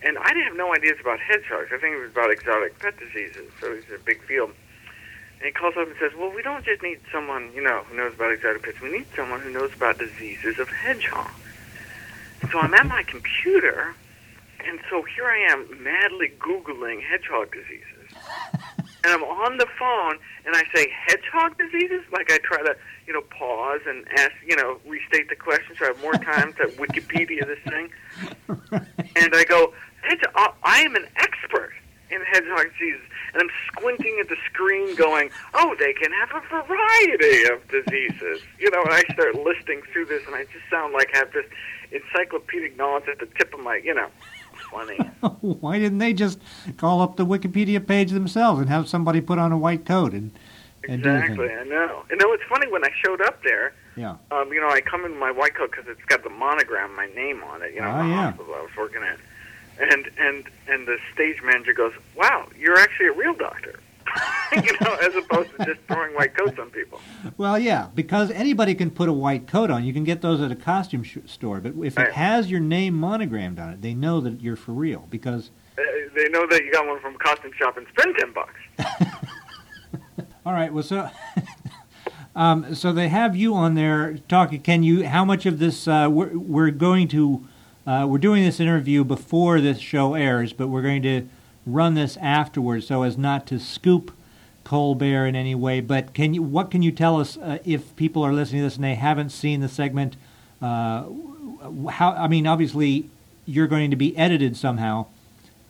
and 0.02 0.18
I 0.18 0.28
didn't 0.28 0.44
have 0.44 0.56
no 0.56 0.74
ideas 0.74 0.98
about 1.00 1.18
hedgehogs. 1.20 1.68
I 1.72 1.78
think 1.78 1.96
it 1.96 2.00
was 2.00 2.10
about 2.10 2.30
exotic 2.30 2.78
pet 2.78 2.98
diseases. 2.98 3.50
So 3.60 3.72
it's 3.72 3.86
a 3.90 3.98
big 4.04 4.20
field. 4.24 4.52
And 5.42 5.48
he 5.48 5.52
calls 5.54 5.74
up 5.76 5.88
and 5.88 5.96
says, 5.98 6.12
"Well, 6.16 6.30
we 6.30 6.40
don't 6.40 6.64
just 6.64 6.84
need 6.84 7.00
someone, 7.10 7.50
you 7.52 7.62
know, 7.62 7.82
who 7.88 7.96
knows 7.96 8.14
about 8.14 8.30
exotic 8.30 8.62
pets. 8.62 8.80
We 8.80 8.92
need 8.92 9.06
someone 9.16 9.40
who 9.40 9.50
knows 9.50 9.74
about 9.74 9.98
diseases 9.98 10.60
of 10.60 10.68
hedgehogs." 10.68 11.32
So 12.52 12.60
I'm 12.60 12.72
at 12.74 12.86
my 12.86 13.02
computer, 13.02 13.92
and 14.64 14.78
so 14.88 15.02
here 15.02 15.26
I 15.26 15.38
am 15.38 15.82
madly 15.82 16.30
googling 16.38 17.02
hedgehog 17.02 17.50
diseases. 17.50 18.14
And 19.02 19.12
I'm 19.12 19.24
on 19.24 19.56
the 19.56 19.66
phone, 19.66 20.16
and 20.46 20.54
I 20.54 20.62
say 20.72 20.88
hedgehog 21.08 21.58
diseases. 21.58 22.04
Like 22.12 22.30
I 22.30 22.38
try 22.38 22.62
to, 22.62 22.76
you 23.08 23.12
know, 23.12 23.22
pause 23.22 23.80
and 23.84 24.06
ask, 24.16 24.34
you 24.46 24.54
know, 24.54 24.78
restate 24.86 25.28
the 25.28 25.34
question 25.34 25.74
so 25.76 25.86
I 25.86 25.88
have 25.88 26.00
more 26.02 26.14
time 26.14 26.52
to 26.52 26.68
Wikipedia 26.78 27.44
this 27.44 27.58
thing. 27.64 27.90
And 29.14 29.34
I 29.34 29.44
go, 29.44 29.74
hedgehog. 30.02 30.54
I 30.62 30.80
am 30.82 30.94
an 30.94 31.06
expert 31.16 31.72
in 32.12 32.20
hedgehog 32.22 32.70
diseases, 32.78 33.00
and 33.32 33.42
I'm 33.42 33.50
squinting 33.68 34.18
at 34.20 34.28
the 34.28 34.36
screen, 34.52 34.94
going, 34.94 35.30
"Oh, 35.54 35.74
they 35.78 35.92
can 35.94 36.12
have 36.12 36.30
a 36.42 36.62
variety 36.66 37.44
of 37.52 37.66
diseases." 37.68 38.42
You 38.58 38.70
know, 38.70 38.82
and 38.84 38.92
I 38.92 39.02
start 39.12 39.34
listing 39.34 39.82
through 39.92 40.04
this, 40.06 40.24
and 40.26 40.36
I 40.36 40.44
just 40.44 40.64
sound 40.70 40.92
like 40.92 41.10
I 41.14 41.18
have 41.18 41.32
this 41.32 41.46
encyclopedic 41.90 42.76
knowledge 42.76 43.04
at 43.10 43.18
the 43.18 43.26
tip 43.26 43.52
of 43.54 43.60
my, 43.60 43.76
you 43.76 43.92
know, 43.92 44.08
funny. 44.70 44.96
Why 45.40 45.78
didn't 45.80 45.98
they 45.98 46.12
just 46.12 46.38
call 46.76 47.00
up 47.00 47.16
the 47.16 47.26
Wikipedia 47.26 47.84
page 47.84 48.10
themselves 48.12 48.60
and 48.60 48.68
have 48.68 48.88
somebody 48.88 49.20
put 49.20 49.38
on 49.38 49.50
a 49.52 49.58
white 49.58 49.84
coat 49.84 50.12
and, 50.12 50.30
and 50.88 51.02
do 51.02 51.12
the 51.12 51.18
thing? 51.22 51.32
Exactly, 51.32 51.48
I 51.54 51.64
know. 51.64 52.04
And 52.10 52.20
know 52.20 52.32
it's 52.32 52.44
funny 52.48 52.70
when 52.70 52.84
I 52.84 52.90
showed 53.04 53.20
up 53.22 53.42
there. 53.42 53.74
Yeah. 53.96 54.16
Um, 54.30 54.52
you 54.52 54.60
know, 54.60 54.68
I 54.68 54.80
come 54.80 55.04
in 55.04 55.18
my 55.18 55.30
white 55.32 55.54
coat 55.56 55.70
because 55.72 55.86
it's 55.88 56.04
got 56.06 56.22
the 56.22 56.30
monogram, 56.30 56.94
my 56.94 57.06
name 57.16 57.42
on 57.42 57.62
it. 57.62 57.74
You 57.74 57.80
know, 57.80 57.88
Ah, 57.88 58.02
the 58.02 58.08
yeah. 58.08 58.14
hospital 58.30 58.54
I 58.54 58.60
was 58.62 58.70
working 58.76 59.02
at. 59.02 59.18
And 59.80 60.10
and 60.18 60.44
and 60.68 60.86
the 60.86 60.98
stage 61.14 61.42
manager 61.42 61.72
goes, 61.72 61.92
"Wow, 62.16 62.48
you're 62.58 62.78
actually 62.78 63.06
a 63.08 63.12
real 63.12 63.34
doctor." 63.34 63.78
you 64.52 64.72
know, 64.82 64.94
as 64.96 65.14
opposed 65.14 65.48
to 65.56 65.64
just 65.64 65.80
throwing 65.88 66.14
white 66.14 66.36
coats 66.36 66.58
on 66.58 66.68
people. 66.70 67.00
Well, 67.38 67.58
yeah, 67.58 67.88
because 67.94 68.30
anybody 68.32 68.74
can 68.74 68.90
put 68.90 69.08
a 69.08 69.12
white 69.12 69.46
coat 69.46 69.70
on. 69.70 69.84
You 69.84 69.92
can 69.94 70.04
get 70.04 70.20
those 70.20 70.40
at 70.42 70.50
a 70.52 70.56
costume 70.56 71.02
sh- 71.02 71.18
store, 71.24 71.60
but 71.60 71.72
if 71.82 71.96
it 71.98 72.12
has 72.12 72.50
your 72.50 72.60
name 72.60 72.94
monogrammed 72.94 73.58
on 73.58 73.70
it, 73.70 73.80
they 73.80 73.94
know 73.94 74.20
that 74.20 74.40
you're 74.42 74.56
for 74.56 74.72
real. 74.72 75.06
Because 75.08 75.50
Uh, 75.78 75.82
they 76.14 76.28
know 76.28 76.46
that 76.46 76.62
you 76.62 76.70
got 76.70 76.86
one 76.86 77.00
from 77.00 77.14
a 77.14 77.18
costume 77.18 77.52
shop 77.58 77.78
and 77.78 77.86
spend 77.96 78.14
ten 78.18 78.32
bucks. 78.32 78.60
all 80.44 80.52
right, 80.52 80.72
well, 80.72 80.82
so 80.82 81.08
um, 82.36 82.74
so 82.74 82.92
they 82.92 83.08
have 83.08 83.34
you 83.36 83.54
on 83.54 83.74
there 83.74 84.18
talking. 84.28 84.60
Can 84.60 84.82
you? 84.82 85.06
How 85.06 85.24
much 85.24 85.46
of 85.46 85.58
this? 85.58 85.88
Uh, 85.88 86.08
we're, 86.10 86.36
we're 86.36 86.70
going 86.70 87.08
to 87.08 87.46
uh, 87.86 88.06
we're 88.08 88.18
doing 88.18 88.44
this 88.44 88.60
interview 88.60 89.04
before 89.04 89.60
this 89.60 89.78
show 89.78 90.14
airs, 90.14 90.52
but 90.52 90.68
we're 90.68 90.82
going 90.82 91.02
to 91.02 91.28
run 91.66 91.94
this 91.94 92.16
afterwards, 92.18 92.86
so 92.86 93.02
as 93.02 93.18
not 93.18 93.46
to 93.46 93.58
scoop 93.58 94.12
Colbert 94.64 95.26
in 95.26 95.36
any 95.36 95.54
way. 95.54 95.80
But 95.80 96.14
can 96.14 96.34
you? 96.34 96.42
What 96.42 96.70
can 96.70 96.82
you 96.82 96.92
tell 96.92 97.20
us 97.20 97.36
uh, 97.36 97.58
if 97.64 97.94
people 97.96 98.22
are 98.22 98.32
listening 98.32 98.60
to 98.60 98.66
this 98.66 98.76
and 98.76 98.84
they 98.84 98.94
haven't 98.94 99.30
seen 99.30 99.60
the 99.60 99.68
segment? 99.68 100.16
Uh, 100.60 101.04
how? 101.90 102.12
I 102.12 102.28
mean, 102.28 102.46
obviously, 102.46 103.08
you're 103.46 103.66
going 103.66 103.90
to 103.90 103.96
be 103.96 104.16
edited 104.16 104.56
somehow. 104.56 105.06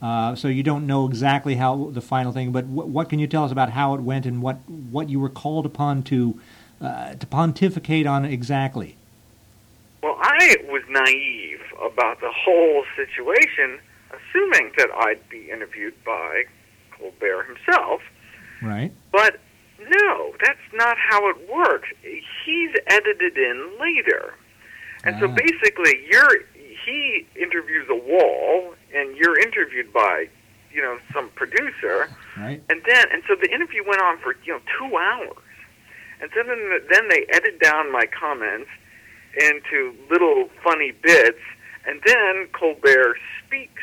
Uh, 0.03 0.35
so 0.35 0.49
you 0.49 0.65
don't 0.65 0.85
know 0.85 1.07
exactly 1.07 1.55
how 1.55 1.91
the 1.93 2.01
final 2.01 2.33
thing, 2.33 2.51
but 2.51 2.65
wh- 2.65 2.89
what 2.89 3.09
can 3.09 3.21
you 3.21 3.29
tell 3.29 3.45
us 3.45 3.53
about 3.53 3.71
how 3.71 3.95
it 3.95 4.01
went 4.01 4.27
and 4.27 4.43
what, 4.43 4.57
what 4.69 5.09
you 5.09 5.21
were 5.21 5.29
called 5.29 5.65
upon 5.65 6.03
to 6.03 6.41
uh, 6.81 7.15
to 7.15 7.27
pontificate 7.27 8.05
on 8.05 8.25
exactly? 8.25 8.97
Well, 10.03 10.19
I 10.21 10.57
was 10.69 10.83
naive 10.89 11.42
about 11.85 12.21
the 12.21 12.31
whole 12.31 12.85
situation, 12.97 13.79
assuming 14.11 14.73
that 14.79 14.89
I'd 14.95 15.29
be 15.29 15.51
interviewed 15.51 15.95
by 16.05 16.45
Colbert 16.97 17.45
himself. 17.45 18.01
Right. 18.63 18.93
But 19.11 19.41
no, 19.81 20.35
that's 20.45 20.61
not 20.75 20.97
how 20.99 21.29
it 21.29 21.37
works. 21.53 21.89
He's 22.45 22.71
edited 22.87 23.37
in 23.37 23.71
later. 23.81 24.35
And 25.05 25.19
so 25.19 25.27
Ah. 25.27 25.35
basically 25.35 26.07
you're 26.11 26.45
he 26.85 27.27
interviews 27.37 27.87
a 27.89 27.95
wall 27.95 28.75
and 28.93 29.17
you're 29.17 29.39
interviewed 29.39 29.93
by, 29.93 30.29
you 30.73 30.81
know, 30.83 30.99
some 31.13 31.29
producer 31.31 32.09
Right. 32.37 32.61
and 32.69 32.83
then 32.87 33.07
and 33.13 33.23
so 33.29 33.35
the 33.35 33.51
interview 33.53 33.83
went 33.85 34.01
on 34.03 34.19
for, 34.19 34.35
you 34.45 34.53
know, 34.53 34.61
2 34.79 34.97
hours. 34.97 35.37
And 36.21 36.31
so 36.35 36.43
then 36.45 36.81
then 36.91 37.09
they 37.09 37.27
edit 37.33 37.59
down 37.61 37.91
my 37.91 38.07
comments 38.07 38.71
into 39.41 39.95
little 40.11 40.49
funny 40.63 40.93
bits 40.93 41.41
and 41.87 42.01
then 42.05 42.49
Colbert 42.53 43.17
speaks 43.45 43.83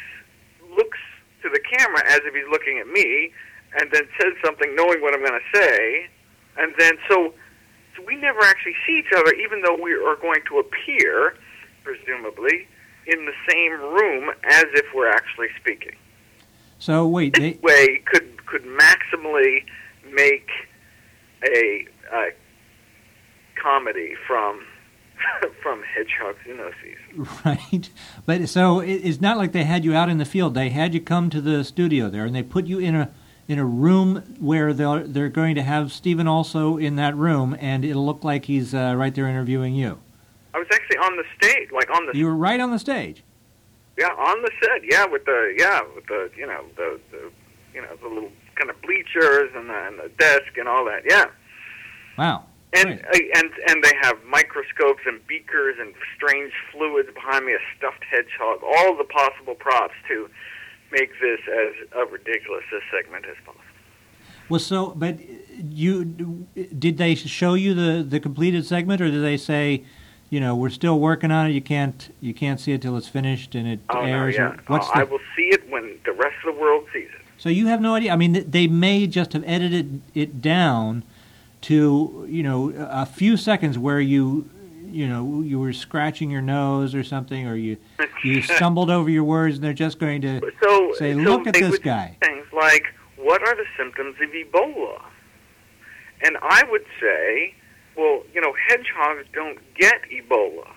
looks 0.76 1.00
to 1.42 1.50
the 1.50 1.60
camera 1.60 2.02
as 2.08 2.20
if 2.24 2.34
he's 2.34 2.50
looking 2.52 2.80
at 2.80 2.88
me 2.88 3.32
and 3.80 3.90
then 3.92 4.04
says 4.20 4.34
something 4.44 4.76
knowing 4.76 5.02
what 5.02 5.14
I'm 5.14 5.22
going 5.22 5.40
to 5.40 5.60
say. 5.60 6.08
And 6.58 6.74
then 6.78 6.94
so, 7.10 7.34
so 7.96 8.04
we 8.06 8.16
never 8.16 8.42
actually 8.42 8.76
see 8.86 9.00
each 9.00 9.14
other, 9.16 9.34
even 9.34 9.62
though 9.62 9.78
we 9.82 9.94
are 9.94 10.16
going 10.16 10.42
to 10.50 10.60
appear, 10.60 11.36
presumably, 11.84 12.68
in 13.08 13.26
the 13.26 13.34
same 13.50 13.80
room 13.80 14.32
as 14.50 14.66
if 14.74 14.86
we're 14.94 15.10
actually 15.10 15.48
speaking. 15.60 15.96
So 16.80 17.08
wait, 17.08 17.34
This 17.34 17.56
they, 17.56 17.60
way 17.62 18.02
could 18.06 18.46
could 18.46 18.64
maximally 18.64 19.66
make 20.12 20.50
a, 21.44 21.88
uh 22.12 22.30
comedy 23.62 24.16
from 24.26 24.64
from 25.62 25.84
hedgehog 25.84 26.36
zoonoses. 26.46 27.46
right? 27.46 27.90
But 28.26 28.50
so 28.50 28.80
it, 28.80 28.94
it's 28.94 29.22
not 29.22 29.38
like 29.38 29.52
they 29.52 29.64
had 29.64 29.84
you 29.84 29.94
out 29.96 30.10
in 30.10 30.18
the 30.18 30.26
field. 30.26 30.54
They 30.54 30.70
had 30.70 30.94
you 30.94 31.02
come 31.02 31.30
to 31.30 31.42
the 31.42 31.64
studio 31.64 32.10
there, 32.10 32.26
and 32.26 32.36
they 32.36 32.44
put 32.44 32.66
you 32.66 32.80
in 32.80 32.96
a 32.96 33.12
in 33.48 33.58
a 33.60 33.66
room 33.66 34.36
where 34.40 34.74
they're 34.74 35.08
they're 35.08 35.30
going 35.30 35.56
to 35.56 35.64
have 35.64 35.92
Stephen 35.92 36.28
also 36.28 36.78
in 36.78 36.96
that 36.98 37.16
room, 37.16 37.56
and 37.60 37.84
it'll 37.84 38.06
look 38.06 38.24
like 38.24 38.46
he's 38.46 38.74
uh, 38.74 38.94
right 38.96 39.14
there 39.14 39.28
interviewing 39.28 39.76
you. 39.76 40.00
I 40.54 40.60
was 40.60 40.68
actually 40.74 40.98
on 40.98 41.16
the 41.18 41.24
stage, 41.38 41.70
like 41.72 41.90
on 41.90 42.06
the 42.06 42.18
You 42.18 42.26
were 42.26 42.36
right 42.36 42.60
on 42.60 42.72
the 42.72 42.80
stage. 42.80 43.24
Yeah, 43.98 44.08
on 44.08 44.42
the 44.42 44.52
set. 44.62 44.82
Yeah, 44.90 45.06
with 45.06 45.26
the 45.26 45.56
yeah 45.58 45.82
with 45.96 46.06
the 46.08 46.30
you 46.38 46.48
know 46.48 46.64
the, 46.76 47.00
the 47.12 47.32
you 47.74 47.82
know 47.82 47.96
the 48.02 48.08
little 48.08 48.32
kind 48.56 48.70
of 48.70 48.82
bleachers 48.82 49.52
and 49.56 49.70
the, 49.70 49.88
and 49.88 50.00
the 50.00 50.10
desk 50.18 50.58
and 50.58 50.68
all 50.68 50.86
that. 50.86 51.04
Yeah, 51.10 51.26
Wow. 52.18 52.46
And 52.74 53.02
Great. 53.02 53.06
uh, 53.34 53.40
and 53.40 53.50
and 53.68 53.84
they 53.84 53.94
have 54.02 54.24
microscopes 54.26 55.02
and 55.06 55.26
beakers 55.28 55.76
and 55.80 55.94
strange 56.16 56.54
fluids 56.72 57.10
behind 57.14 57.46
me, 57.46 57.54
a 57.54 57.58
stuffed 57.78 58.04
hedgehog, 58.10 58.60
all 58.64 58.96
the 58.98 59.04
possible 59.06 59.56
props 59.56 59.96
to 60.08 60.30
make 60.92 61.10
this 61.22 61.40
as 61.48 61.74
a 61.96 62.06
ridiculous 62.12 62.64
a 62.74 62.80
segment 62.96 63.26
as 63.26 63.36
possible. 63.46 63.64
Well, 64.50 64.60
so 64.60 64.94
but 64.96 65.18
you 65.64 66.06
did 66.78 66.98
they 66.98 67.16
show 67.16 67.54
you 67.56 67.74
the 67.74 68.04
the 68.04 68.20
completed 68.20 68.66
segment, 68.66 69.02
or 69.02 69.10
did 69.10 69.24
they 69.24 69.38
say, 69.38 69.84
you 70.30 70.40
know, 70.40 70.56
we're 70.56 70.70
still 70.70 71.00
working 71.00 71.32
on 71.32 71.48
it. 71.48 71.54
You 71.54 71.62
can't 71.62 72.14
you 72.22 72.34
can't 72.34 72.60
see 72.60 72.72
it 72.74 72.82
till 72.82 72.98
it's 72.98 73.08
finished 73.08 73.56
and 73.56 73.68
it 73.68 73.80
Oh 73.90 74.02
no, 74.02 74.08
airs. 74.08 74.36
yeah. 74.36 74.56
what's 74.68 74.88
Oh, 74.90 74.92
the, 74.94 75.00
I 75.00 75.04
will 75.04 75.20
see 75.36 75.50
it 75.50 75.70
when 75.70 76.00
the 76.06 76.12
rest 76.14 76.36
of 76.46 76.54
the 76.56 76.60
world 76.62 76.86
sees 76.94 77.10
it. 77.14 77.22
So 77.38 77.50
you 77.50 77.68
have 77.68 77.80
no 77.82 77.96
idea. 77.96 78.12
I 78.12 78.16
mean, 78.16 78.44
they 78.50 78.68
may 78.68 79.08
just 79.08 79.34
have 79.34 79.44
edited 79.46 80.02
it 80.14 80.42
down 80.42 81.04
to 81.62 82.26
you 82.30 82.44
know 82.44 82.70
a 82.78 83.06
few 83.06 83.38
seconds 83.38 83.78
where 83.78 84.00
you 84.00 84.50
you 84.86 85.08
know 85.08 85.42
you 85.42 85.60
were 85.60 85.74
scratching 85.74 86.30
your 86.30 86.42
nose 86.42 86.96
or 86.96 87.04
something, 87.04 87.48
or 87.48 87.56
you 87.56 87.78
you 88.24 88.42
stumbled 88.58 88.90
over 88.90 89.10
your 89.10 89.24
words, 89.24 89.56
and 89.56 89.64
they're 89.64 89.74
just 89.74 90.00
going 90.00 90.22
to 90.22 90.40
So 90.62 90.94
say, 90.98 91.14
so 91.14 91.20
"Look 91.20 91.48
at 91.48 91.54
this 91.54 91.80
guy." 91.80 92.18
Things 92.24 92.46
like, 92.54 92.86
"What 93.18 93.48
are 93.48 93.56
the 93.56 93.66
symptoms 93.78 94.16
of 94.22 94.30
Ebola?" 94.30 95.02
And 96.22 96.38
I 96.42 96.64
would 96.70 96.86
say, 97.00 97.54
"Well, 97.96 98.24
you 98.34 98.42
know, 98.42 98.54
hedgehogs 98.68 99.26
don't 99.34 99.60
get 99.76 100.02
Ebola." 100.12 100.68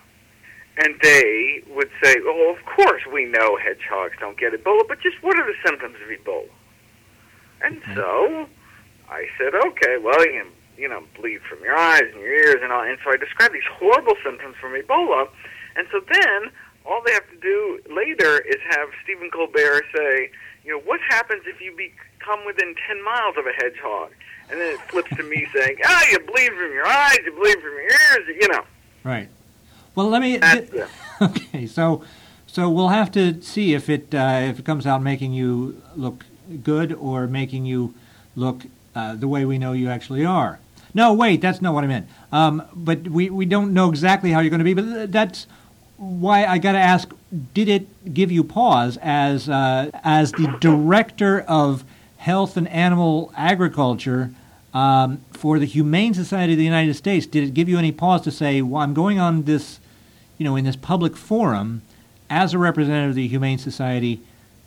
And 0.75 0.95
they 1.01 1.63
would 1.69 1.89
say, 2.03 2.15
"Oh, 2.23 2.55
of 2.57 2.65
course 2.65 3.03
we 3.11 3.25
know 3.25 3.57
hedgehogs 3.57 4.15
don't 4.19 4.37
get 4.37 4.53
Ebola, 4.53 4.87
but 4.87 4.99
just 5.01 5.21
what 5.21 5.37
are 5.37 5.45
the 5.45 5.57
symptoms 5.65 5.95
of 6.03 6.09
Ebola?" 6.09 6.49
And 7.61 7.81
so 7.95 8.47
I 9.09 9.27
said, 9.37 9.53
"Okay, 9.55 9.97
well, 10.01 10.19
you 10.25 10.43
can, 10.43 10.51
you 10.77 10.87
know, 10.87 11.03
bleed 11.15 11.41
from 11.49 11.59
your 11.63 11.75
eyes 11.75 12.03
and 12.11 12.21
your 12.21 12.33
ears 12.33 12.57
and 12.61 12.71
all." 12.71 12.83
And 12.83 12.97
so 13.03 13.11
I 13.11 13.17
described 13.17 13.53
these 13.53 13.69
horrible 13.71 14.15
symptoms 14.23 14.55
from 14.59 14.73
Ebola. 14.73 15.27
And 15.75 15.87
so 15.91 15.99
then 15.99 16.51
all 16.85 17.01
they 17.05 17.13
have 17.13 17.29
to 17.29 17.37
do 17.37 17.79
later 17.89 18.39
is 18.41 18.57
have 18.69 18.89
Stephen 19.03 19.29
Colbert 19.31 19.85
say, 19.95 20.29
you 20.63 20.71
know, 20.71 20.79
what 20.85 20.99
happens 21.09 21.43
if 21.45 21.61
you 21.61 21.71
become 21.71 22.45
within 22.45 22.75
10 22.87 23.03
miles 23.03 23.35
of 23.37 23.45
a 23.45 23.51
hedgehog? 23.51 24.11
And 24.49 24.59
then 24.59 24.73
it 24.73 24.81
flips 24.89 25.09
to 25.15 25.23
me 25.23 25.47
saying, 25.55 25.77
ah, 25.85 26.03
you 26.11 26.19
bleed 26.19 26.49
from 26.49 26.71
your 26.73 26.85
eyes, 26.85 27.17
you 27.25 27.31
bleed 27.31 27.55
from 27.55 27.71
your 27.71 27.83
ears, 27.83 28.27
you 28.41 28.47
know. 28.49 28.63
right. 29.03 29.29
Well, 29.95 30.09
let 30.09 30.21
me. 30.21 30.39
Okay, 31.21 31.67
so 31.67 32.03
so 32.47 32.69
we'll 32.69 32.89
have 32.89 33.11
to 33.11 33.41
see 33.41 33.75
if 33.75 33.87
it 33.87 34.13
uh, 34.13 34.41
if 34.43 34.59
it 34.59 34.65
comes 34.65 34.85
out 34.85 35.01
making 35.01 35.31
you 35.31 35.81
look 35.95 36.25
good 36.63 36.91
or 36.91 37.27
making 37.27 37.65
you 37.65 37.93
look 38.35 38.63
uh, 38.95 39.15
the 39.15 39.27
way 39.27 39.45
we 39.45 39.57
know 39.57 39.71
you 39.71 39.89
actually 39.89 40.25
are. 40.25 40.59
No, 40.93 41.13
wait, 41.13 41.41
that's 41.41 41.61
not 41.61 41.73
what 41.73 41.83
I 41.83 41.87
meant. 41.87 42.07
Um, 42.31 42.63
but 42.73 43.07
we, 43.07 43.29
we 43.29 43.45
don't 43.45 43.73
know 43.73 43.89
exactly 43.89 44.31
how 44.31 44.39
you're 44.39 44.49
going 44.49 44.59
to 44.59 44.63
be. 44.63 44.73
But 44.73 45.11
that's 45.11 45.47
why 45.97 46.45
I 46.45 46.57
got 46.57 46.73
to 46.73 46.79
ask: 46.79 47.11
Did 47.53 47.67
it 47.67 48.13
give 48.13 48.31
you 48.31 48.43
pause 48.43 48.97
as 49.01 49.49
uh, 49.49 49.89
as 50.03 50.31
the 50.33 50.55
director 50.59 51.41
of 51.41 51.83
health 52.17 52.57
and 52.57 52.67
animal 52.67 53.31
agriculture? 53.35 54.31
Um, 54.73 55.19
for 55.29 55.59
the 55.59 55.67
Humane 55.67 56.15
Society 56.15 56.53
of 56.53 56.57
the 56.57 56.65
United 56.65 56.95
States, 56.95 57.27
did 57.27 57.43
it 57.43 57.53
give 57.53 57.69
you 57.69 57.77
any 57.77 57.91
pause 57.91 58.21
to 58.21 58.31
say, 58.31 58.61
"Well, 58.63 58.81
I'm 58.81 58.95
going 58.95 59.19
on 59.19 59.43
this, 59.43 59.79
you 60.39 60.43
know, 60.43 60.55
in 60.55 60.65
this 60.65 60.75
public 60.75 61.15
forum 61.15 61.83
as 62.27 62.55
a 62.55 62.57
representative 62.57 63.11
of 63.11 63.15
the 63.15 63.27
Humane 63.27 63.59
Society, 63.59 64.19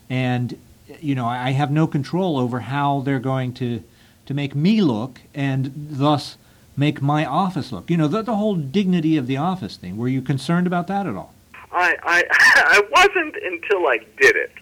and 0.08 0.56
you 1.00 1.16
know, 1.16 1.26
I 1.26 1.50
have 1.50 1.70
no 1.70 1.88
control 1.88 2.38
over 2.38 2.60
how 2.60 3.00
they're 3.00 3.18
going 3.18 3.52
to 3.54 3.82
to 4.26 4.34
make 4.34 4.54
me 4.54 4.82
look, 4.82 5.20
and 5.34 5.72
thus 5.74 6.36
make 6.76 7.00
my 7.00 7.24
office 7.24 7.72
look. 7.72 7.90
You 7.90 7.96
know, 7.96 8.08
the, 8.08 8.22
the 8.22 8.36
whole 8.36 8.56
dignity 8.56 9.16
of 9.16 9.26
the 9.26 9.36
office 9.36 9.76
thing. 9.76 9.96
Were 9.96 10.08
you 10.08 10.22
concerned 10.22 10.66
about 10.66 10.86
that 10.88 11.06
at 11.06 11.14
all? 11.14 11.32
I 11.72 11.96
I 12.02 12.24
I 12.30 12.82
wasn't 12.90 13.36
until 13.36 13.86
I 13.86 13.98
did 14.20 14.36
it. 14.36 14.52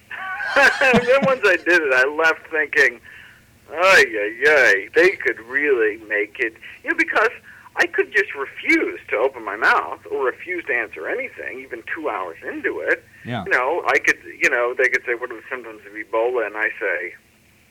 then 1.07 1.21
once 1.25 1.41
I 1.45 1.57
did 1.57 1.83
it, 1.83 1.93
I 1.93 2.05
left 2.05 2.47
thinking, 2.51 3.01
ay 3.73 4.05
ay 4.09 4.45
ay, 4.47 4.89
they 4.95 5.11
could 5.11 5.41
really 5.41 5.97
make 6.09 6.39
it. 6.39 6.55
You 6.83 6.91
know, 6.91 6.97
because 6.97 7.31
I 7.77 7.87
could 7.87 8.13
just 8.13 8.35
refuse 8.35 9.01
to 9.09 9.17
open 9.17 9.45
my 9.45 9.57
mouth 9.57 10.01
or 10.11 10.25
refuse 10.25 10.65
to 10.67 10.75
answer 10.75 11.09
anything, 11.09 11.61
even 11.61 11.83
two 11.93 12.09
hours 12.09 12.37
into 12.47 12.79
it. 12.81 13.05
Yeah. 13.25 13.45
You 13.45 13.51
know, 13.51 13.85
I 13.89 13.99
could, 13.99 14.19
you 14.41 14.49
know, 14.49 14.75
they 14.77 14.89
could 14.89 15.05
say, 15.05 15.15
"What 15.15 15.31
are 15.33 15.37
the 15.37 15.43
symptoms 15.51 15.81
of 15.87 15.93
Ebola?" 15.93 16.47
And 16.47 16.57
I 16.57 16.69
say, 16.79 17.15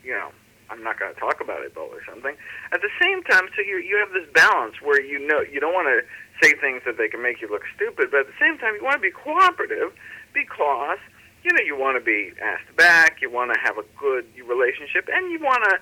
you 0.04 0.12
know, 0.12 0.32
I'm 0.74 0.84
not 0.84 0.98
going 0.98 1.14
to 1.14 1.20
talk 1.20 1.38
about 1.38 1.62
Ebola 1.62 1.94
or 1.94 2.06
something. 2.10 2.34
At 2.74 2.82
the 2.82 2.90
same 2.98 3.22
time, 3.30 3.46
so 3.54 3.62
you 3.62 3.78
you 3.78 4.02
have 4.02 4.10
this 4.10 4.26
balance 4.34 4.82
where 4.82 4.98
you 4.98 5.22
know 5.22 5.42
you 5.46 5.62
don't 5.62 5.74
want 5.74 5.86
to 5.86 6.02
say 6.42 6.58
things 6.58 6.82
that 6.90 6.98
they 6.98 7.08
can 7.08 7.22
make 7.22 7.42
you 7.42 7.48
look 7.48 7.62
stupid, 7.76 8.10
but 8.10 8.26
at 8.26 8.28
the 8.28 8.40
same 8.42 8.58
time, 8.58 8.74
you 8.74 8.84
want 8.84 8.98
to 8.98 9.06
be 9.06 9.14
cooperative 9.14 9.94
because 10.34 10.98
you 11.46 11.54
know 11.54 11.62
you 11.62 11.78
want 11.78 11.94
to 11.94 12.04
be 12.04 12.34
asked 12.42 12.74
back, 12.76 13.22
you 13.22 13.30
want 13.30 13.54
to 13.54 13.60
have 13.62 13.78
a 13.78 13.86
good 14.02 14.26
relationship, 14.42 15.06
and 15.14 15.30
you 15.32 15.38
want 15.38 15.62
to. 15.70 15.78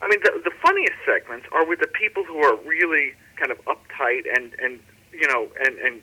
I 0.00 0.08
mean, 0.08 0.24
the, 0.24 0.32
the 0.40 0.56
funniest 0.64 0.96
segments 1.04 1.44
are 1.52 1.68
with 1.68 1.80
the 1.84 1.92
people 1.92 2.24
who 2.24 2.40
are 2.40 2.56
really 2.64 3.12
kind 3.36 3.52
of 3.52 3.60
uptight 3.68 4.24
and 4.24 4.56
and 4.56 4.80
you 5.12 5.28
know 5.28 5.52
and 5.60 5.76
and 5.76 6.00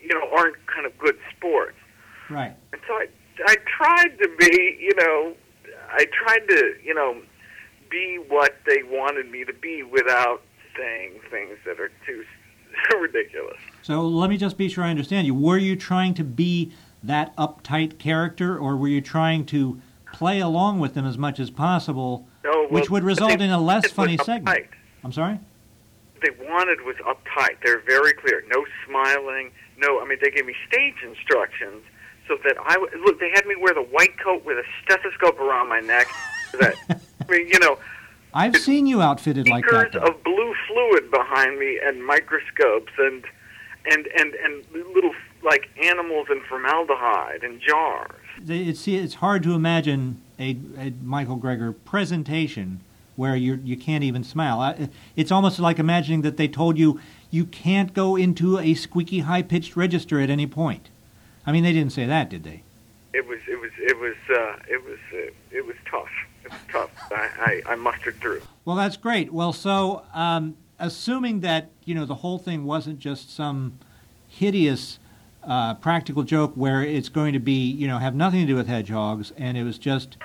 you 0.00 0.16
know 0.16 0.24
aren't 0.32 0.56
kind 0.72 0.86
of 0.86 0.96
good 0.96 1.20
sports. 1.36 1.76
Right. 2.30 2.56
And 2.72 2.80
so 2.88 2.94
I 2.94 3.12
I 3.44 3.56
tried 3.68 4.18
to 4.18 4.28
be, 4.38 4.78
you 4.80 4.94
know, 4.96 5.34
I 5.90 6.06
tried 6.12 6.48
to, 6.48 6.74
you 6.84 6.94
know, 6.94 7.20
be 7.90 8.18
what 8.28 8.56
they 8.66 8.82
wanted 8.82 9.30
me 9.30 9.44
to 9.44 9.52
be 9.52 9.82
without 9.82 10.42
saying 10.76 11.20
things 11.30 11.58
that 11.66 11.80
are 11.80 11.90
too 12.06 12.24
ridiculous. 13.00 13.56
So 13.82 14.02
let 14.06 14.30
me 14.30 14.36
just 14.36 14.56
be 14.56 14.68
sure 14.68 14.84
I 14.84 14.90
understand 14.90 15.26
you. 15.26 15.34
Were 15.34 15.58
you 15.58 15.76
trying 15.76 16.14
to 16.14 16.24
be 16.24 16.72
that 17.02 17.34
uptight 17.36 17.98
character, 17.98 18.58
or 18.58 18.76
were 18.76 18.88
you 18.88 19.00
trying 19.00 19.46
to 19.46 19.80
play 20.12 20.40
along 20.40 20.80
with 20.80 20.94
them 20.94 21.06
as 21.06 21.16
much 21.16 21.38
as 21.38 21.50
possible, 21.50 22.26
No, 22.42 22.50
well, 22.50 22.68
which 22.70 22.90
would 22.90 23.04
result 23.04 23.40
in 23.40 23.50
a 23.50 23.60
less 23.60 23.90
funny 23.90 24.16
segment? 24.16 24.48
uptight. 24.48 24.68
I'm 25.04 25.12
sorry? 25.12 25.38
They 26.20 26.30
wanted 26.44 26.80
was 26.80 26.96
uptight. 27.06 27.58
They're 27.64 27.80
very 27.80 28.12
clear. 28.12 28.42
No 28.52 28.64
smiling. 28.86 29.52
No, 29.78 30.00
I 30.00 30.04
mean 30.06 30.18
they 30.20 30.30
gave 30.30 30.44
me 30.44 30.54
stage 30.68 30.96
instructions 31.04 31.84
so 32.26 32.36
that 32.42 32.56
I 32.60 32.76
look. 33.04 33.20
They 33.20 33.30
had 33.32 33.46
me 33.46 33.54
wear 33.54 33.72
the 33.74 33.82
white 33.82 34.18
coat 34.18 34.44
with 34.44 34.58
a 34.58 34.64
stethoscope 34.84 35.38
around 35.38 35.68
my 35.68 35.78
neck. 35.78 36.08
That 36.58 36.74
I 37.28 37.32
mean, 37.32 37.48
you 37.48 37.58
know, 37.58 37.78
I've 38.34 38.56
seen 38.56 38.86
you 38.86 39.02
outfitted 39.02 39.48
like 39.48 39.64
that. 39.70 39.92
though. 39.92 40.00
of 40.00 40.22
blue 40.24 40.54
fluid 40.66 41.10
behind 41.10 41.58
me 41.58 41.78
and 41.82 42.04
microscopes 42.04 42.92
and 42.98 43.24
and 43.90 44.06
and 44.06 44.34
and 44.34 44.64
little 44.94 45.14
like 45.42 45.68
animals 45.82 46.28
in 46.30 46.40
formaldehyde 46.42 47.42
and 47.42 47.60
jars. 47.60 48.10
It's, 48.46 48.86
it's 48.86 49.14
hard 49.14 49.42
to 49.44 49.54
imagine 49.54 50.20
a, 50.38 50.56
a 50.78 50.92
Michael 51.02 51.38
Greger 51.38 51.74
presentation 51.84 52.80
where 53.16 53.34
you 53.34 53.60
you 53.64 53.76
can't 53.76 54.04
even 54.04 54.24
smile. 54.24 54.88
It's 55.16 55.32
almost 55.32 55.58
like 55.58 55.78
imagining 55.78 56.22
that 56.22 56.36
they 56.36 56.48
told 56.48 56.78
you 56.78 57.00
you 57.30 57.44
can't 57.44 57.92
go 57.92 58.16
into 58.16 58.58
a 58.58 58.74
squeaky 58.74 59.20
high 59.20 59.42
pitched 59.42 59.76
register 59.76 60.20
at 60.20 60.30
any 60.30 60.46
point. 60.46 60.88
I 61.46 61.52
mean, 61.52 61.64
they 61.64 61.72
didn't 61.72 61.92
say 61.92 62.06
that, 62.06 62.28
did 62.28 62.44
they? 62.44 62.62
It 63.12 63.26
was 63.26 63.40
it 63.48 63.60
was 63.60 63.70
it 63.78 63.98
was 63.98 64.16
uh, 64.30 64.56
it 64.68 64.84
was 64.84 64.98
uh, 65.12 65.30
it 65.50 65.66
was 65.66 65.76
tough. 65.90 66.10
Tough. 66.70 66.90
I, 67.10 67.62
I 67.66 67.72
I 67.72 67.74
mustered 67.76 68.16
through. 68.20 68.42
Well, 68.64 68.76
that's 68.76 68.96
great. 68.96 69.32
Well, 69.32 69.52
so 69.52 70.04
um, 70.14 70.56
assuming 70.78 71.40
that 71.40 71.70
you 71.84 71.94
know 71.94 72.04
the 72.04 72.16
whole 72.16 72.38
thing 72.38 72.64
wasn't 72.64 72.98
just 72.98 73.34
some 73.34 73.78
hideous 74.28 74.98
uh, 75.44 75.74
practical 75.74 76.22
joke 76.22 76.52
where 76.54 76.82
it's 76.82 77.08
going 77.08 77.32
to 77.32 77.38
be 77.38 77.70
you 77.70 77.86
know 77.88 77.98
have 77.98 78.14
nothing 78.14 78.40
to 78.40 78.46
do 78.46 78.56
with 78.56 78.66
hedgehogs, 78.66 79.32
and 79.36 79.56
it 79.56 79.64
was 79.64 79.78
just 79.78 80.16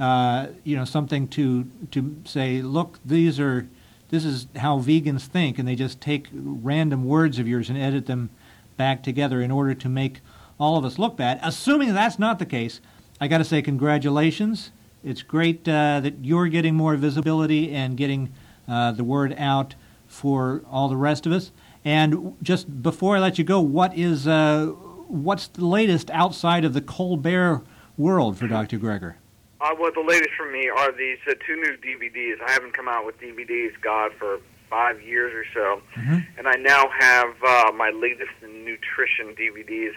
uh, 0.00 0.48
you 0.64 0.76
know 0.76 0.84
something 0.84 1.28
to 1.28 1.64
to 1.90 2.16
say, 2.24 2.62
look, 2.62 2.98
these 3.04 3.38
are 3.38 3.68
this 4.10 4.24
is 4.24 4.46
how 4.56 4.78
vegans 4.78 5.22
think, 5.22 5.58
and 5.58 5.66
they 5.66 5.74
just 5.74 6.00
take 6.00 6.28
random 6.32 7.04
words 7.04 7.38
of 7.38 7.48
yours 7.48 7.70
and 7.70 7.78
edit 7.78 8.06
them 8.06 8.30
back 8.76 9.02
together 9.02 9.40
in 9.40 9.50
order 9.50 9.74
to 9.74 9.88
make 9.88 10.20
all 10.58 10.76
of 10.76 10.84
us 10.84 10.98
look 10.98 11.16
bad. 11.16 11.40
Assuming 11.42 11.94
that's 11.94 12.18
not 12.18 12.38
the 12.38 12.46
case, 12.46 12.80
I 13.20 13.28
got 13.28 13.38
to 13.38 13.44
say 13.44 13.62
congratulations. 13.62 14.70
It's 15.04 15.22
great 15.22 15.66
uh, 15.68 16.00
that 16.00 16.14
you're 16.24 16.48
getting 16.48 16.74
more 16.74 16.96
visibility 16.96 17.72
and 17.74 17.96
getting 17.96 18.32
uh, 18.68 18.92
the 18.92 19.04
word 19.04 19.34
out 19.38 19.74
for 20.06 20.62
all 20.70 20.88
the 20.88 20.96
rest 20.96 21.26
of 21.26 21.32
us. 21.32 21.50
And 21.84 22.36
just 22.42 22.82
before 22.82 23.16
I 23.16 23.18
let 23.20 23.38
you 23.38 23.44
go, 23.44 23.60
what 23.60 23.96
is 23.96 24.28
uh, 24.28 24.66
what's 25.08 25.48
the 25.48 25.64
latest 25.66 26.10
outside 26.10 26.64
of 26.64 26.72
the 26.74 26.80
Colbert 26.80 27.62
world 27.98 28.38
for 28.38 28.46
Dr. 28.46 28.78
Greger? 28.78 29.14
Uh, 29.60 29.70
well, 29.78 29.90
the 29.92 30.00
latest 30.06 30.30
for 30.36 30.50
me 30.50 30.68
are 30.68 30.92
these 30.92 31.18
uh, 31.28 31.34
two 31.46 31.56
new 31.56 31.76
DVDs. 31.78 32.40
I 32.46 32.52
haven't 32.52 32.72
come 32.74 32.88
out 32.88 33.04
with 33.04 33.20
DVDs, 33.20 33.72
God, 33.80 34.12
for 34.18 34.38
five 34.70 35.02
years 35.02 35.32
or 35.34 35.44
so, 35.52 35.82
Mhm. 36.00 36.24
and 36.38 36.48
I 36.48 36.54
now 36.54 36.88
have 36.98 37.34
uh, 37.44 37.72
my 37.72 37.90
latest 37.90 38.30
nutrition 38.42 39.34
DVDs 39.36 39.92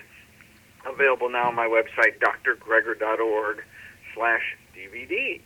available 0.85 1.29
now 1.29 1.47
on 1.47 1.55
my 1.55 1.65
website, 1.67 2.19
drgreger.org 2.19 3.63
slash 4.13 4.57
DVD. 4.75 5.41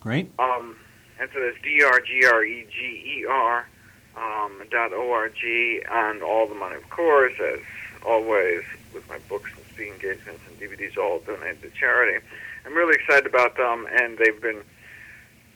Great. 0.00 0.30
Um, 0.38 0.76
and 1.18 1.30
so 1.32 1.40
that's 1.40 1.56
D 1.62 1.82
R 1.82 2.00
G 2.00 2.24
R 2.26 2.44
E 2.44 2.66
G 2.70 3.20
E 3.20 3.26
R 3.28 3.66
um, 4.16 4.62
dot 4.70 4.92
O 4.92 5.12
R 5.12 5.28
G, 5.28 5.82
and 5.90 6.22
all 6.22 6.46
the 6.48 6.54
money, 6.54 6.76
of 6.76 6.88
course, 6.90 7.34
as 7.40 7.60
always, 8.06 8.62
with 8.92 9.08
my 9.08 9.18
books 9.28 9.50
and 9.56 9.64
speaking 9.72 9.94
engagements 9.94 10.40
and 10.48 10.58
DVDs, 10.58 10.96
all 10.98 11.20
donated 11.20 11.62
to 11.62 11.70
charity. 11.70 12.24
I'm 12.66 12.74
really 12.74 12.94
excited 12.94 13.26
about 13.26 13.56
them, 13.56 13.86
and 13.90 14.18
they've 14.18 14.40
been. 14.40 14.62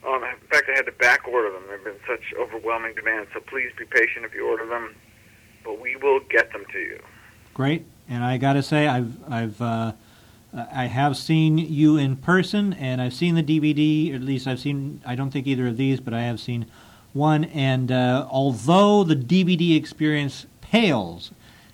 Um, 0.07 0.23
in 0.23 0.47
fact, 0.49 0.69
I 0.73 0.77
had 0.77 0.87
to 0.87 0.93
back 0.93 1.27
order 1.27 1.51
them. 1.51 1.65
There've 1.67 1.83
been 1.83 1.99
such 2.07 2.33
overwhelming 2.39 2.95
demand, 2.95 3.27
so 3.35 3.41
please 3.41 3.73
be 3.77 3.85
patient 3.85 4.25
if 4.25 4.33
you 4.33 4.49
order 4.49 4.65
them. 4.65 4.95
But 5.65 5.81
we 5.81 5.97
will 5.97 6.21
get 6.21 6.53
them 6.53 6.65
to 6.73 6.79
you. 6.79 7.03
Great. 7.53 7.85
And 8.09 8.23
I 8.23 8.39
got 8.39 8.53
to 8.53 8.63
say, 8.63 8.87
I've 8.87 9.17
I've 9.31 9.61
uh, 9.61 9.93
I 10.53 10.87
have 10.87 11.17
seen 11.17 11.59
you 11.59 11.99
in 11.99 12.17
person, 12.17 12.73
and 12.73 13.03
I've 13.03 13.13
seen 13.13 13.35
the 13.35 13.43
DVD. 13.43 14.15
At 14.15 14.23
least 14.23 14.47
I've 14.47 14.61
seen. 14.61 15.01
I 15.05 15.15
don't 15.15 15.31
think 15.31 15.47
either 15.47 15.67
of 15.69 15.77
these, 15.77 16.01
but 16.01 16.15
I 16.15 16.23
have 16.23 16.41
seen 16.41 16.67
one. 17.13 17.45
And 17.45 17.93
uh, 17.93 18.27
although 18.31 19.05
the 19.05 19.17
DVD 19.17 19.77
experience 19.77 20.47
pales 20.61 21.33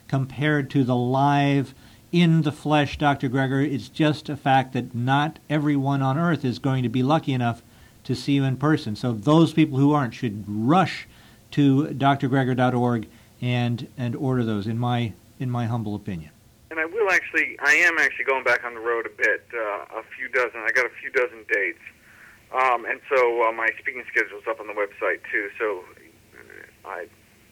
compared 0.09 0.71
to 0.71 0.83
the 0.83 0.97
live 0.97 1.75
in 2.11 2.43
the 2.43 2.53
flesh 2.53 2.99
Dr. 2.99 3.29
Greger, 3.29 3.65
it's 3.65 3.89
just 3.89 4.29
a 4.29 4.37
fact 4.37 4.73
that 4.73 4.95
not 4.95 5.39
everyone 5.49 6.03
on 6.03 6.19
earth 6.19 6.45
is 6.45 6.59
going 6.59 6.83
to 6.83 6.89
be 6.89 7.03
lucky 7.03 7.33
enough 7.33 7.63
to 8.05 8.15
see 8.15 8.33
you 8.33 8.45
in 8.45 8.57
person. 8.57 8.97
So 8.97 9.13
those 9.13 9.53
people 9.53 9.79
who 9.79 9.93
aren't 9.93 10.15
should 10.15 10.45
rush 10.47 11.07
to 11.53 11.87
drgreger.org 11.87 13.07
and 13.41 13.89
and 13.97 14.17
order 14.17 14.45
those. 14.45 14.67
In 14.67 14.79
my 14.79 15.13
in 15.39 15.51
my 15.51 15.67
humble 15.67 15.95
opinion. 15.95 16.31
And 16.75 16.81
I 16.81 16.87
will 16.87 17.09
actually, 17.09 17.57
I 17.63 17.75
am 17.87 17.99
actually 18.01 18.25
going 18.25 18.43
back 18.43 18.65
on 18.65 18.75
the 18.75 18.81
road 18.81 19.07
a 19.07 19.17
bit, 19.17 19.47
uh, 19.55 20.01
a 20.01 20.03
few 20.19 20.29
dozen. 20.29 20.59
I 20.59 20.73
got 20.75 20.85
a 20.85 20.91
few 21.01 21.09
dozen 21.09 21.45
dates, 21.47 21.79
um, 22.51 22.85
and 22.85 22.99
so 23.09 23.47
uh, 23.47 23.53
my 23.53 23.69
speaking 23.79 24.03
schedule 24.11 24.39
is 24.39 24.45
up 24.51 24.59
on 24.59 24.67
the 24.67 24.73
website 24.73 25.21
too. 25.31 25.51
So 25.57 25.85
uh, 26.35 26.89
I'm 26.89 27.09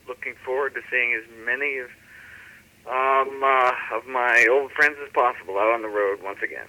looking 0.08 0.34
forward 0.44 0.74
to 0.74 0.80
seeing 0.90 1.14
as 1.14 1.22
many 1.46 1.78
of 1.78 1.90
um, 2.90 3.44
uh, 3.44 3.96
of 3.96 4.08
my 4.08 4.44
old 4.50 4.72
friends 4.72 4.96
as 5.00 5.12
possible 5.12 5.56
out 5.56 5.72
on 5.72 5.82
the 5.82 5.88
road 5.88 6.18
once 6.20 6.40
again. 6.42 6.66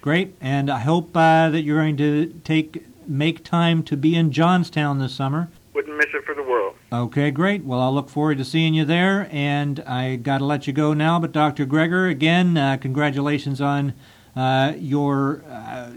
Great, 0.00 0.36
and 0.40 0.70
I 0.70 0.78
hope 0.78 1.16
uh, 1.16 1.50
that 1.50 1.62
you're 1.62 1.80
going 1.80 1.96
to 1.96 2.40
take 2.44 2.86
make 3.08 3.42
time 3.42 3.82
to 3.82 3.96
be 3.96 4.14
in 4.14 4.30
Johnstown 4.30 5.00
this 5.00 5.12
summer. 5.12 5.48
Wouldn't 5.76 5.98
miss 5.98 6.06
it 6.14 6.24
for 6.24 6.34
the 6.34 6.42
world. 6.42 6.74
Okay, 6.90 7.30
great. 7.30 7.62
Well, 7.62 7.82
I'll 7.82 7.92
look 7.92 8.08
forward 8.08 8.38
to 8.38 8.46
seeing 8.46 8.72
you 8.72 8.86
there, 8.86 9.28
and 9.30 9.78
I 9.80 10.16
got 10.16 10.38
to 10.38 10.46
let 10.46 10.66
you 10.66 10.72
go 10.72 10.94
now. 10.94 11.20
But 11.20 11.32
Dr. 11.32 11.66
Greger, 11.66 12.10
again, 12.10 12.56
uh, 12.56 12.78
congratulations 12.78 13.60
on 13.60 13.92
uh, 14.34 14.72
your 14.78 15.44
uh, 15.46 15.90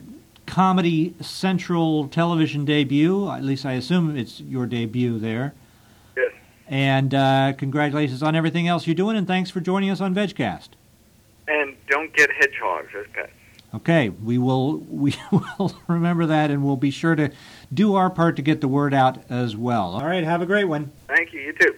Comedy 0.46 1.16
Central 1.22 2.10
television 2.10 2.66
debut. 2.66 3.30
At 3.30 3.46
least 3.46 3.66
I 3.66 3.72
assume 3.74 4.18
it's 4.18 4.42
your 4.42 4.66
debut 4.66 5.18
there. 5.18 5.54
Yes. 6.18 6.34
And 6.68 7.16
uh, 7.16 7.54
congratulations 7.58 8.22
on 8.22 8.36
everything 8.36 8.68
else 8.68 8.86
you're 8.86 8.96
doing, 8.96 9.16
and 9.16 9.26
thanks 9.26 9.50
for 9.50 9.62
joining 9.62 9.92
us 9.92 10.02
on 10.02 10.14
VegCast. 10.14 10.72
And 11.48 11.78
don't 11.88 12.14
get 12.14 12.30
hedgehogs 12.34 12.90
as 13.00 13.06
pets. 13.14 13.32
Okay, 13.74 14.10
we 14.10 14.38
will 14.38 14.78
we 14.90 15.16
will 15.32 15.76
remember 15.88 16.26
that, 16.26 16.52
and 16.52 16.64
we'll 16.64 16.78
be 16.78 16.92
sure 16.92 17.16
to 17.16 17.32
do 17.74 17.96
our 17.96 18.10
part 18.10 18.36
to 18.38 18.42
get 18.42 18.62
the 18.62 18.68
word 18.68 18.94
out 18.94 19.20
as 19.30 19.56
well. 19.56 19.96
All 19.96 20.06
right, 20.06 20.24
have 20.24 20.42
a 20.42 20.46
great 20.46 20.66
one. 20.66 20.92
Thank 21.08 21.34
you. 21.34 21.42
You 21.42 21.54
too. 21.54 21.76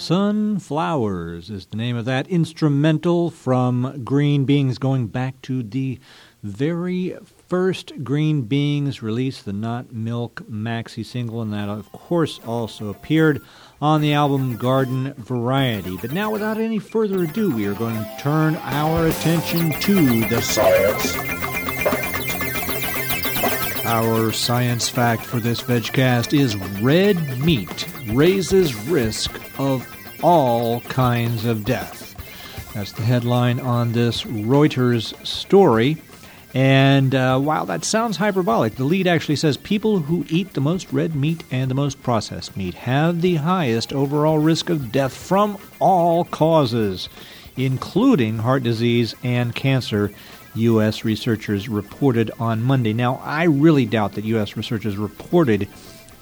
Sunflowers 0.00 1.50
is 1.50 1.66
the 1.66 1.76
name 1.76 1.94
of 1.94 2.06
that 2.06 2.26
instrumental 2.28 3.30
from 3.30 4.00
Green 4.02 4.46
Beings, 4.46 4.78
going 4.78 5.08
back 5.08 5.42
to 5.42 5.62
the 5.62 6.00
very 6.42 7.14
first 7.48 7.92
Green 8.02 8.40
Beings 8.40 9.02
release, 9.02 9.42
the 9.42 9.52
Not 9.52 9.92
Milk 9.92 10.42
maxi 10.50 11.04
single, 11.04 11.42
and 11.42 11.52
that, 11.52 11.68
of 11.68 11.92
course, 11.92 12.40
also 12.46 12.88
appeared 12.88 13.42
on 13.82 14.00
the 14.00 14.14
album 14.14 14.56
Garden 14.56 15.12
Variety. 15.18 15.98
But 15.98 16.12
now, 16.12 16.30
without 16.30 16.56
any 16.56 16.78
further 16.78 17.24
ado, 17.24 17.54
we 17.54 17.66
are 17.66 17.74
going 17.74 17.96
to 17.96 18.16
turn 18.18 18.56
our 18.56 19.06
attention 19.06 19.70
to 19.80 20.24
the 20.30 20.40
Science. 20.40 21.14
Our 23.84 24.32
science 24.32 24.88
fact 24.88 25.26
for 25.26 25.40
this 25.40 25.60
vegcast 25.60 26.32
is 26.32 26.56
red 26.80 27.38
meat 27.40 27.86
raises 28.12 28.74
risk 28.86 29.39
of 29.60 29.86
all 30.22 30.80
kinds 30.82 31.44
of 31.44 31.66
death. 31.66 32.16
That's 32.74 32.92
the 32.92 33.02
headline 33.02 33.60
on 33.60 33.92
this 33.92 34.22
Reuters 34.22 35.14
story. 35.26 35.98
And 36.54 37.14
uh, 37.14 37.38
while 37.38 37.66
that 37.66 37.84
sounds 37.84 38.16
hyperbolic, 38.16 38.76
the 38.76 38.84
lead 38.84 39.06
actually 39.06 39.36
says 39.36 39.58
people 39.58 40.00
who 40.00 40.24
eat 40.30 40.54
the 40.54 40.62
most 40.62 40.90
red 40.92 41.14
meat 41.14 41.44
and 41.50 41.70
the 41.70 41.74
most 41.74 42.02
processed 42.02 42.56
meat 42.56 42.74
have 42.74 43.20
the 43.20 43.36
highest 43.36 43.92
overall 43.92 44.38
risk 44.38 44.70
of 44.70 44.90
death 44.90 45.14
from 45.14 45.58
all 45.78 46.24
causes, 46.24 47.10
including 47.56 48.38
heart 48.38 48.62
disease 48.62 49.14
and 49.22 49.54
cancer. 49.54 50.10
U.S. 50.56 51.04
researchers 51.04 51.68
reported 51.68 52.30
on 52.40 52.62
Monday. 52.62 52.92
Now, 52.92 53.20
I 53.22 53.44
really 53.44 53.86
doubt 53.86 54.14
that 54.14 54.24
U.S. 54.24 54.56
researchers 54.56 54.96
reported 54.96 55.68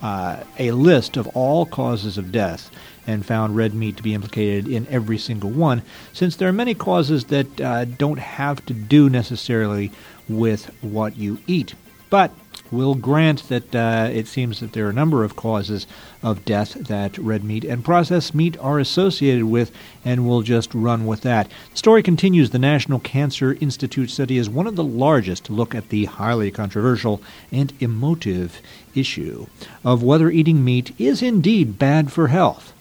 uh, 0.02 0.44
a 0.58 0.70
list 0.70 1.16
of 1.16 1.26
all 1.28 1.66
causes 1.66 2.18
of 2.18 2.32
death 2.32 2.70
and 3.06 3.24
found 3.24 3.56
red 3.56 3.74
meat 3.74 3.96
to 3.96 4.02
be 4.02 4.14
implicated 4.14 4.68
in 4.68 4.86
every 4.88 5.18
single 5.18 5.50
one, 5.50 5.82
since 6.12 6.36
there 6.36 6.48
are 6.48 6.52
many 6.52 6.74
causes 6.74 7.24
that 7.24 7.60
uh, 7.60 7.84
don't 7.84 8.18
have 8.18 8.64
to 8.66 8.74
do 8.74 9.08
necessarily 9.08 9.90
with 10.28 10.70
what 10.82 11.16
you 11.16 11.38
eat. 11.46 11.74
But 12.10 12.32
we'll 12.70 12.94
grant 12.94 13.48
that 13.48 13.74
uh, 13.74 14.08
it 14.12 14.26
seems 14.26 14.60
that 14.60 14.72
there 14.72 14.86
are 14.86 14.90
a 14.90 14.94
number 14.94 15.24
of 15.24 15.36
causes 15.36 15.86
of 16.22 16.44
death 16.44 16.74
that 16.74 17.16
red 17.18 17.44
meat 17.44 17.64
and 17.64 17.84
processed 17.84 18.34
meat 18.34 18.56
are 18.58 18.78
associated 18.78 19.44
with, 19.44 19.70
and 20.04 20.26
we'll 20.26 20.42
just 20.42 20.74
run 20.74 21.06
with 21.06 21.22
that. 21.22 21.50
The 21.70 21.76
story 21.76 22.02
continues. 22.02 22.50
The 22.50 22.58
National 22.58 22.98
Cancer 22.98 23.56
Institute 23.60 24.10
study 24.10 24.38
is 24.38 24.50
one 24.50 24.66
of 24.66 24.76
the 24.76 24.84
largest 24.84 25.44
to 25.44 25.52
look 25.52 25.74
at 25.74 25.88
the 25.88 26.06
highly 26.06 26.50
controversial 26.50 27.22
and 27.52 27.72
emotive 27.80 28.60
issue 28.94 29.46
of 29.84 30.02
whether 30.02 30.30
eating 30.30 30.64
meat 30.64 30.94
is 30.98 31.22
indeed 31.22 31.78
bad 31.78 32.12
for 32.12 32.28
health. 32.28 32.72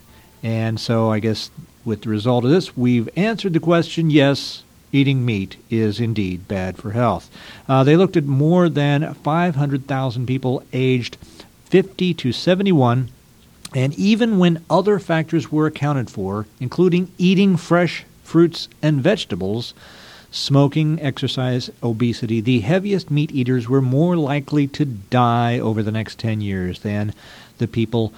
And 0.43 0.79
so 0.79 1.11
I 1.11 1.19
guess 1.19 1.51
with 1.85 2.01
the 2.01 2.09
result 2.09 2.43
of 2.43 2.51
this, 2.51 2.75
we've 2.75 3.09
answered 3.15 3.53
the 3.53 3.59
question 3.59 4.09
yes, 4.09 4.63
eating 4.91 5.25
meat 5.25 5.57
is 5.69 5.99
indeed 5.99 6.47
bad 6.47 6.77
for 6.77 6.91
health. 6.91 7.29
Uh, 7.67 7.83
they 7.83 7.95
looked 7.95 8.17
at 8.17 8.25
more 8.25 8.69
than 8.69 9.13
500,000 9.13 10.25
people 10.25 10.63
aged 10.73 11.17
50 11.65 12.13
to 12.13 12.31
71, 12.31 13.09
and 13.75 13.93
even 13.95 14.37
when 14.37 14.63
other 14.69 14.99
factors 14.99 15.51
were 15.51 15.67
accounted 15.67 16.09
for, 16.09 16.45
including 16.59 17.11
eating 17.17 17.57
fresh 17.57 18.05
fruits 18.23 18.69
and 18.81 19.01
vegetables, 19.01 19.73
smoking, 20.31 21.01
exercise, 21.01 21.69
obesity, 21.83 22.41
the 22.41 22.59
heaviest 22.59 23.11
meat 23.11 23.31
eaters 23.31 23.67
were 23.67 23.81
more 23.81 24.15
likely 24.15 24.67
to 24.67 24.85
die 24.85 25.59
over 25.59 25.83
the 25.83 25.91
next 25.91 26.19
10 26.19 26.41
years 26.41 26.79
than 26.79 27.13
the 27.57 27.67
people 27.67 28.13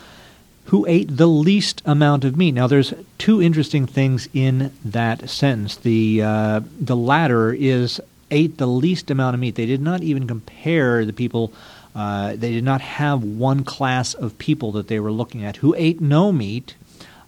who 0.70 0.86
ate 0.88 1.18
the 1.18 1.28
least 1.28 1.82
amount 1.84 2.24
of 2.24 2.38
meat. 2.38 2.52
Now, 2.52 2.68
there's 2.68 2.94
two 3.18 3.42
interesting 3.42 3.88
things 3.88 4.30
in 4.34 4.72
that 4.86 5.28
sentence. 5.28 5.76
The 5.76 6.22
uh, 6.22 6.62
the 6.80 6.96
latter 6.96 7.52
is 7.52 8.00
ate 8.30 8.58
the 8.58 8.68
least 8.68 9.10
amount 9.10 9.34
of 9.34 9.40
meat. 9.40 9.56
They 9.56 9.66
did 9.66 9.82
not 9.82 10.04
even 10.04 10.28
compare 10.28 11.06
the 11.06 11.14
people. 11.14 11.52
Uh, 11.96 12.36
they 12.36 12.52
did 12.52 12.64
not 12.64 12.82
have 12.82 13.24
one 13.24 13.64
class 13.64 14.14
of 14.14 14.38
people 14.38 14.72
that 14.74 14.88
they 14.88 15.00
were 15.00 15.12
looking 15.12 15.44
at 15.44 15.58
who 15.58 15.74
ate 15.76 16.00
no 16.00 16.32
meat. 16.32 16.76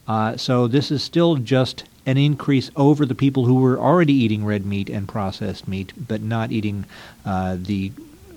Uh, 0.07 0.37
so 0.37 0.67
this 0.67 0.91
is 0.91 1.01
still 1.01 1.35
just 1.35 1.83
an 2.05 2.17
increase 2.17 2.69
over 2.75 3.07
the 3.07 3.15
people 3.15 3.45
who 3.45 3.55
were 3.55 3.79
already 3.79 4.13
eating 4.13 4.45
red 4.45 4.65
meat 4.67 4.89
and 4.89 5.07
processed 5.07 5.67
meat, 5.67 5.93
but 5.97 6.21
not 6.21 6.51
eating 6.51 6.85
uh, 7.25 7.57
the 7.59 7.91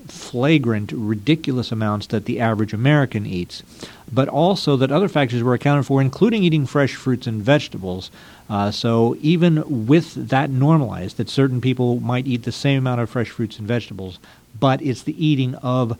flagrant, 0.07 0.91
ridiculous 0.91 1.71
amounts 1.71 2.07
that 2.07 2.25
the 2.25 2.39
average 2.39 2.73
American 2.73 3.25
eats, 3.25 3.63
but 4.11 4.27
also 4.27 4.75
that 4.77 4.91
other 4.91 5.07
factors 5.07 5.43
were 5.43 5.53
accounted 5.53 5.85
for, 5.85 6.01
including 6.01 6.43
eating 6.43 6.65
fresh 6.65 6.95
fruits 6.95 7.27
and 7.27 7.41
vegetables. 7.41 8.11
Uh, 8.49 8.71
so 8.71 9.15
even 9.21 9.87
with 9.87 10.13
that 10.29 10.49
normalized, 10.49 11.17
that 11.17 11.29
certain 11.29 11.61
people 11.61 11.99
might 11.99 12.27
eat 12.27 12.43
the 12.43 12.51
same 12.51 12.79
amount 12.79 13.01
of 13.01 13.09
fresh 13.09 13.29
fruits 13.29 13.57
and 13.59 13.67
vegetables, 13.67 14.19
but 14.59 14.81
it's 14.81 15.03
the 15.03 15.25
eating 15.25 15.55
of 15.55 15.97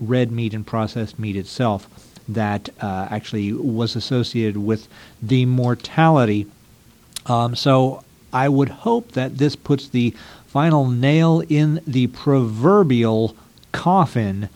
red 0.00 0.32
meat 0.32 0.54
and 0.54 0.66
processed 0.66 1.18
meat 1.18 1.36
itself 1.36 1.88
that 2.28 2.68
uh, 2.80 3.06
actually 3.10 3.52
was 3.52 3.96
associated 3.96 4.56
with 4.56 4.88
the 5.22 5.44
mortality. 5.46 6.46
Um, 7.26 7.54
so 7.54 8.02
I 8.32 8.48
would 8.48 8.68
hope 8.68 9.12
that 9.12 9.38
this 9.38 9.56
puts 9.56 9.88
the 9.88 10.14
final 10.46 10.88
nail 10.88 11.42
in 11.48 11.80
the 11.86 12.06
proverbial 12.08 13.36
coffin 13.74 14.48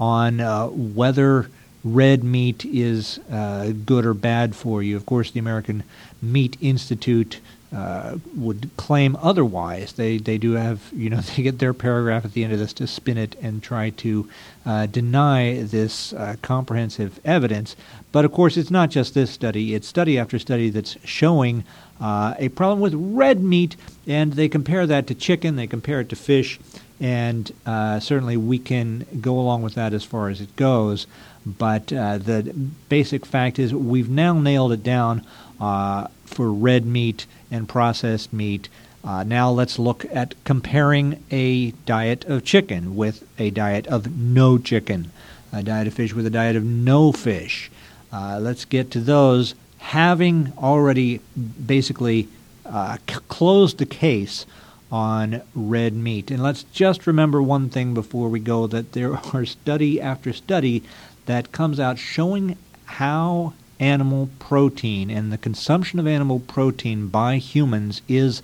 on 0.00 0.40
uh, 0.40 0.66
whether 0.66 1.48
red 1.84 2.24
meat 2.24 2.64
is 2.64 3.20
uh, 3.30 3.72
good 3.84 4.06
or 4.06 4.14
bad 4.14 4.56
for 4.56 4.82
you. 4.82 4.96
Of 4.96 5.06
course, 5.06 5.30
the 5.30 5.40
American 5.40 5.84
Meat 6.20 6.56
Institute 6.60 7.40
uh, 7.74 8.18
would 8.36 8.70
claim 8.76 9.16
otherwise. 9.20 9.92
They 9.92 10.18
they 10.18 10.38
do 10.38 10.52
have 10.52 10.90
you 10.92 11.10
know 11.10 11.20
they 11.36 11.42
get 11.42 11.58
their 11.58 11.74
paragraph 11.74 12.24
at 12.24 12.32
the 12.32 12.44
end 12.44 12.52
of 12.52 12.58
this 12.58 12.72
to 12.74 12.86
spin 12.86 13.18
it 13.18 13.36
and 13.40 13.62
try 13.62 13.90
to 13.90 14.28
uh, 14.66 14.86
deny 14.86 15.62
this 15.62 16.12
uh, 16.12 16.36
comprehensive 16.42 17.20
evidence. 17.24 17.76
But 18.10 18.24
of 18.24 18.32
course, 18.32 18.56
it's 18.56 18.70
not 18.70 18.90
just 18.90 19.14
this 19.14 19.30
study; 19.30 19.74
it's 19.74 19.88
study 19.88 20.18
after 20.18 20.38
study 20.38 20.70
that's 20.70 20.96
showing 21.04 21.64
uh, 22.00 22.34
a 22.38 22.48
problem 22.50 22.80
with 22.80 22.94
red 22.94 23.42
meat, 23.42 23.76
and 24.06 24.32
they 24.34 24.48
compare 24.48 24.86
that 24.86 25.06
to 25.06 25.14
chicken, 25.14 25.56
they 25.56 25.66
compare 25.66 26.00
it 26.00 26.08
to 26.10 26.16
fish, 26.16 26.58
and 27.02 27.52
uh, 27.66 27.98
certainly 27.98 28.36
we 28.36 28.60
can 28.60 29.04
go 29.20 29.38
along 29.38 29.62
with 29.62 29.74
that 29.74 29.92
as 29.92 30.04
far 30.04 30.28
as 30.28 30.40
it 30.40 30.54
goes. 30.54 31.08
But 31.44 31.92
uh, 31.92 32.18
the 32.18 32.54
basic 32.88 33.26
fact 33.26 33.58
is 33.58 33.74
we've 33.74 34.08
now 34.08 34.38
nailed 34.38 34.70
it 34.70 34.84
down 34.84 35.26
uh, 35.60 36.06
for 36.24 36.52
red 36.52 36.86
meat 36.86 37.26
and 37.50 37.68
processed 37.68 38.32
meat. 38.32 38.68
Uh, 39.02 39.24
now 39.24 39.50
let's 39.50 39.80
look 39.80 40.04
at 40.12 40.36
comparing 40.44 41.24
a 41.32 41.72
diet 41.86 42.24
of 42.26 42.44
chicken 42.44 42.94
with 42.94 43.26
a 43.36 43.50
diet 43.50 43.88
of 43.88 44.16
no 44.16 44.56
chicken, 44.56 45.10
a 45.52 45.60
diet 45.60 45.88
of 45.88 45.94
fish 45.94 46.14
with 46.14 46.24
a 46.24 46.30
diet 46.30 46.54
of 46.54 46.62
no 46.62 47.10
fish. 47.10 47.68
Uh, 48.12 48.38
let's 48.40 48.64
get 48.64 48.92
to 48.92 49.00
those 49.00 49.56
having 49.78 50.52
already 50.56 51.18
basically 51.66 52.28
uh, 52.64 52.96
closed 53.26 53.78
the 53.78 53.86
case 53.86 54.46
on 54.92 55.40
red 55.54 55.94
meat. 55.94 56.30
And 56.30 56.42
let's 56.42 56.64
just 56.64 57.06
remember 57.06 57.42
one 57.42 57.70
thing 57.70 57.94
before 57.94 58.28
we 58.28 58.38
go 58.38 58.66
that 58.66 58.92
there 58.92 59.16
are 59.34 59.46
study 59.46 60.00
after 60.00 60.32
study 60.34 60.82
that 61.26 61.50
comes 61.50 61.80
out 61.80 61.98
showing 61.98 62.58
how 62.84 63.54
animal 63.80 64.28
protein 64.38 65.10
and 65.10 65.32
the 65.32 65.38
consumption 65.38 65.98
of 65.98 66.06
animal 66.06 66.38
protein 66.38 67.08
by 67.08 67.38
humans 67.38 68.02
is 68.06 68.42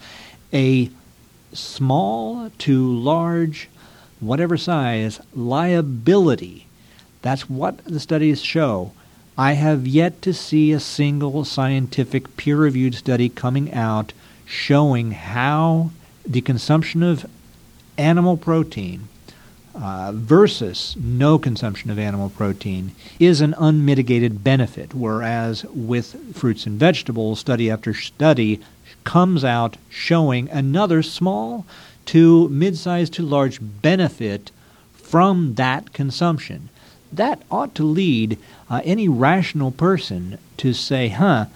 a 0.52 0.90
small 1.52 2.50
to 2.58 2.92
large, 2.92 3.68
whatever 4.18 4.56
size, 4.56 5.20
liability. 5.34 6.66
That's 7.20 7.48
what 7.48 7.84
the 7.84 8.00
studies 8.00 8.42
show. 8.42 8.92
I 9.36 9.52
have 9.52 9.86
yet 9.86 10.22
to 10.22 10.32
see 10.32 10.72
a 10.72 10.80
single 10.80 11.44
scientific 11.44 12.36
peer 12.36 12.56
reviewed 12.56 12.94
study 12.94 13.28
coming 13.28 13.72
out 13.72 14.12
showing 14.46 15.12
how 15.12 15.90
the 16.28 16.40
consumption 16.42 17.02
of 17.02 17.26
animal 17.96 18.36
protein 18.36 19.08
uh, 19.74 20.12
versus 20.12 20.96
no 20.98 21.38
consumption 21.38 21.90
of 21.90 21.98
animal 21.98 22.30
protein 22.30 22.92
is 23.18 23.40
an 23.40 23.54
unmitigated 23.58 24.44
benefit, 24.44 24.92
whereas 24.94 25.64
with 25.66 26.36
fruits 26.36 26.66
and 26.66 26.78
vegetables, 26.78 27.40
study 27.40 27.70
after 27.70 27.94
study 27.94 28.60
comes 29.04 29.44
out 29.44 29.76
showing 29.88 30.50
another 30.50 31.02
small 31.02 31.64
to 32.04 32.48
mid 32.48 32.76
sized 32.76 33.12
to 33.14 33.22
large 33.22 33.58
benefit 33.60 34.50
from 34.94 35.54
that 35.54 35.92
consumption. 35.92 36.68
That 37.12 37.42
ought 37.50 37.74
to 37.76 37.84
lead 37.84 38.36
uh, 38.68 38.82
any 38.84 39.08
rational 39.08 39.70
person 39.70 40.38
to 40.58 40.74
say, 40.74 41.08
huh, 41.08 41.46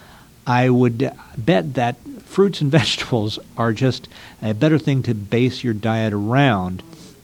I 0.46 0.70
would 0.70 1.10
bet 1.36 1.74
that 1.74 1.96
fruits 2.32 2.60
and 2.60 2.70
vegetables 2.80 3.38
are 3.56 3.72
just 3.72 4.08
a 4.40 4.54
better 4.54 4.78
thing 4.78 5.02
to 5.04 5.14
base 5.14 5.62
your 5.62 5.74
diet 5.74 6.12
around. 6.12 6.82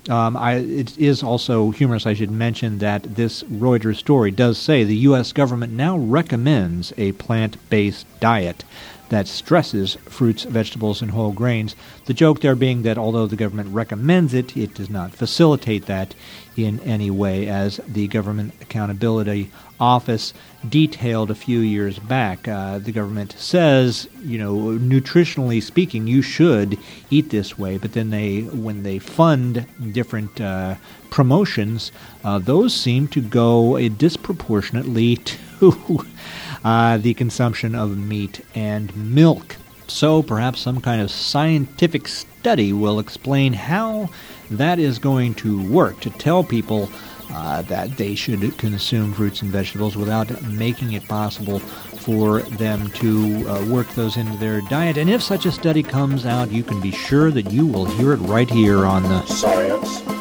Um, 0.08 0.36
I, 0.36 0.54
it 0.54 0.96
is 0.96 1.22
also 1.22 1.70
humorous, 1.70 2.06
I 2.06 2.14
should 2.14 2.30
mention, 2.30 2.78
that 2.78 3.02
this 3.16 3.42
Reuters 3.44 3.96
story 3.96 4.30
does 4.30 4.56
say 4.56 4.84
the 4.84 4.96
U.S. 4.96 5.32
government 5.32 5.72
now 5.72 5.98
recommends 5.98 6.92
a 6.96 7.12
plant 7.12 7.56
based 7.68 8.06
diet 8.20 8.64
that 9.08 9.26
stresses 9.26 9.96
fruits, 10.04 10.44
vegetables, 10.44 11.02
and 11.02 11.10
whole 11.10 11.32
grains. 11.32 11.74
The 12.06 12.14
joke 12.14 12.40
there 12.40 12.54
being 12.54 12.82
that 12.82 12.98
although 12.98 13.26
the 13.26 13.36
government 13.36 13.74
recommends 13.74 14.34
it, 14.34 14.56
it 14.56 14.74
does 14.74 14.90
not 14.90 15.12
facilitate 15.14 15.86
that 15.86 16.14
in 16.56 16.80
any 16.80 17.10
way, 17.10 17.46
as 17.48 17.80
the 17.86 18.08
Government 18.08 18.52
Accountability 18.60 19.50
Office 19.80 20.34
detailed 20.68 21.30
a 21.30 21.34
few 21.34 21.60
years 21.60 22.00
back. 22.00 22.48
Uh, 22.48 22.78
the 22.78 22.90
government 22.90 23.32
says, 23.38 24.08
you 24.22 24.38
know, 24.38 24.54
nutritionally 24.78 25.62
speaking, 25.62 26.08
you 26.08 26.20
should 26.20 26.76
eat 27.10 27.30
this 27.30 27.56
way, 27.56 27.78
but 27.78 27.92
then 27.92 28.10
they, 28.10 28.40
when 28.40 28.82
they 28.82 28.98
fund 28.98 29.66
different 29.92 30.40
uh, 30.40 30.74
promotions, 31.10 31.92
uh, 32.24 32.40
those 32.40 32.74
seem 32.74 33.06
to 33.08 33.20
go 33.20 33.78
disproportionately 33.88 35.16
to 35.58 36.04
uh, 36.64 36.98
the 36.98 37.14
consumption 37.14 37.74
of 37.74 37.96
meat 37.96 38.40
and 38.54 38.94
milk. 38.96 39.56
So 39.86 40.22
perhaps 40.22 40.60
some 40.60 40.80
kind 40.80 41.00
of 41.00 41.10
scientific 41.10 42.08
study 42.08 42.72
will 42.72 42.98
explain 42.98 43.54
how 43.54 44.10
that 44.50 44.78
is 44.78 44.98
going 44.98 45.34
to 45.36 45.66
work 45.70 46.00
to 46.00 46.10
tell 46.10 46.44
people 46.44 46.90
uh, 47.30 47.62
that 47.62 47.96
they 47.96 48.14
should 48.14 48.56
consume 48.58 49.12
fruits 49.12 49.42
and 49.42 49.50
vegetables 49.50 49.96
without 49.96 50.42
making 50.44 50.92
it 50.92 51.06
possible 51.08 51.58
for 51.58 52.40
them 52.42 52.88
to 52.92 53.46
uh, 53.48 53.66
work 53.66 53.88
those 53.90 54.16
into 54.16 54.36
their 54.38 54.60
diet. 54.62 54.96
And 54.96 55.10
if 55.10 55.22
such 55.22 55.44
a 55.44 55.52
study 55.52 55.82
comes 55.82 56.24
out, 56.24 56.50
you 56.50 56.62
can 56.62 56.80
be 56.80 56.90
sure 56.90 57.30
that 57.30 57.50
you 57.50 57.66
will 57.66 57.84
hear 57.84 58.12
it 58.12 58.18
right 58.18 58.48
here 58.48 58.86
on 58.86 59.02
the 59.02 59.24
Science. 59.26 60.17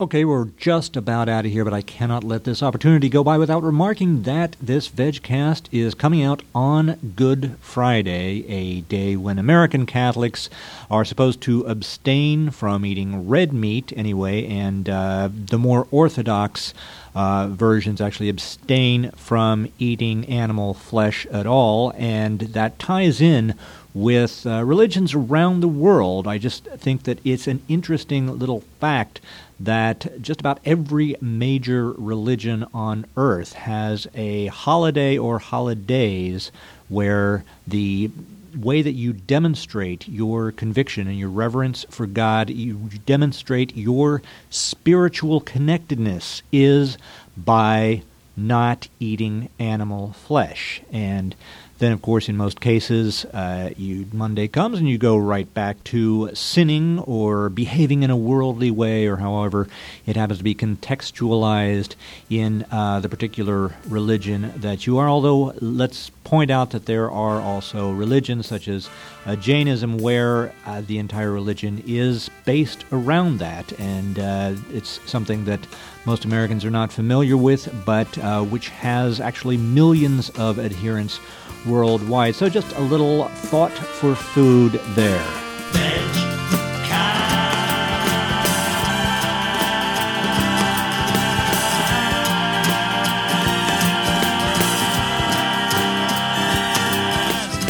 Okay, 0.00 0.24
we're 0.24 0.44
just 0.56 0.96
about 0.96 1.28
out 1.28 1.44
of 1.44 1.50
here, 1.50 1.64
but 1.64 1.74
I 1.74 1.82
cannot 1.82 2.22
let 2.22 2.44
this 2.44 2.62
opportunity 2.62 3.08
go 3.08 3.24
by 3.24 3.36
without 3.36 3.64
remarking 3.64 4.22
that 4.22 4.54
this 4.62 4.88
VegCast 4.88 5.66
is 5.72 5.92
coming 5.92 6.22
out 6.22 6.40
on 6.54 7.12
Good 7.16 7.56
Friday, 7.60 8.46
a 8.46 8.82
day 8.82 9.16
when 9.16 9.40
American 9.40 9.86
Catholics 9.86 10.48
are 10.88 11.04
supposed 11.04 11.40
to 11.40 11.66
abstain 11.66 12.50
from 12.50 12.86
eating 12.86 13.26
red 13.26 13.52
meat 13.52 13.92
anyway, 13.96 14.46
and 14.46 14.88
uh, 14.88 15.30
the 15.32 15.58
more 15.58 15.88
orthodox 15.90 16.74
uh, 17.16 17.48
versions 17.48 18.00
actually 18.00 18.28
abstain 18.28 19.10
from 19.16 19.66
eating 19.80 20.24
animal 20.26 20.74
flesh 20.74 21.26
at 21.26 21.44
all, 21.44 21.92
and 21.96 22.38
that 22.38 22.78
ties 22.78 23.20
in 23.20 23.52
with 23.94 24.46
uh, 24.46 24.62
religions 24.64 25.12
around 25.12 25.58
the 25.58 25.66
world. 25.66 26.28
I 26.28 26.38
just 26.38 26.66
think 26.66 27.02
that 27.02 27.18
it's 27.24 27.48
an 27.48 27.64
interesting 27.66 28.38
little 28.38 28.62
fact 28.78 29.20
that 29.60 30.20
just 30.22 30.40
about 30.40 30.60
every 30.64 31.16
major 31.20 31.90
religion 31.92 32.64
on 32.72 33.06
earth 33.16 33.54
has 33.54 34.06
a 34.14 34.46
holiday 34.46 35.18
or 35.18 35.38
holidays 35.38 36.52
where 36.88 37.44
the 37.66 38.10
way 38.56 38.82
that 38.82 38.92
you 38.92 39.12
demonstrate 39.12 40.08
your 40.08 40.52
conviction 40.52 41.06
and 41.06 41.18
your 41.18 41.28
reverence 41.28 41.84
for 41.90 42.06
God, 42.06 42.50
you 42.50 42.74
demonstrate 43.04 43.76
your 43.76 44.22
spiritual 44.50 45.40
connectedness 45.40 46.42
is 46.52 46.96
by 47.36 48.02
not 48.36 48.88
eating 49.00 49.48
animal 49.58 50.12
flesh. 50.12 50.80
And 50.92 51.34
then, 51.78 51.92
of 51.92 52.02
course, 52.02 52.28
in 52.28 52.36
most 52.36 52.60
cases, 52.60 53.24
uh, 53.26 53.70
you 53.76 54.06
Monday 54.12 54.48
comes 54.48 54.78
and 54.78 54.88
you 54.88 54.98
go 54.98 55.16
right 55.16 55.52
back 55.54 55.82
to 55.84 56.34
sinning 56.34 56.98
or 57.00 57.48
behaving 57.48 58.02
in 58.02 58.10
a 58.10 58.16
worldly 58.16 58.70
way, 58.70 59.06
or 59.06 59.16
however 59.16 59.68
it 60.04 60.16
happens 60.16 60.38
to 60.38 60.44
be 60.44 60.54
contextualized 60.54 61.94
in 62.28 62.66
uh, 62.72 62.98
the 63.00 63.08
particular 63.08 63.74
religion 63.88 64.52
that 64.56 64.86
you 64.86 64.98
are. 64.98 65.08
Although, 65.08 65.54
let's 65.60 66.10
point 66.24 66.50
out 66.50 66.70
that 66.70 66.86
there 66.86 67.10
are 67.10 67.40
also 67.40 67.92
religions 67.92 68.46
such 68.46 68.68
as 68.68 68.90
uh, 69.24 69.36
Jainism, 69.36 69.98
where 69.98 70.52
uh, 70.66 70.80
the 70.80 70.98
entire 70.98 71.30
religion 71.30 71.82
is 71.86 72.28
based 72.44 72.84
around 72.90 73.38
that, 73.38 73.72
and 73.78 74.18
uh, 74.18 74.54
it's 74.72 75.00
something 75.08 75.44
that 75.44 75.60
most 76.08 76.24
Americans 76.24 76.64
are 76.64 76.70
not 76.70 76.90
familiar 76.90 77.36
with, 77.36 77.70
but 77.84 78.16
uh, 78.16 78.42
which 78.42 78.70
has 78.70 79.20
actually 79.20 79.58
millions 79.58 80.30
of 80.38 80.58
adherents 80.58 81.20
worldwide. 81.66 82.34
So, 82.34 82.48
just 82.48 82.74
a 82.76 82.80
little 82.80 83.24
thought 83.28 83.72
for 83.72 84.14
food 84.14 84.80
there. 84.94 85.22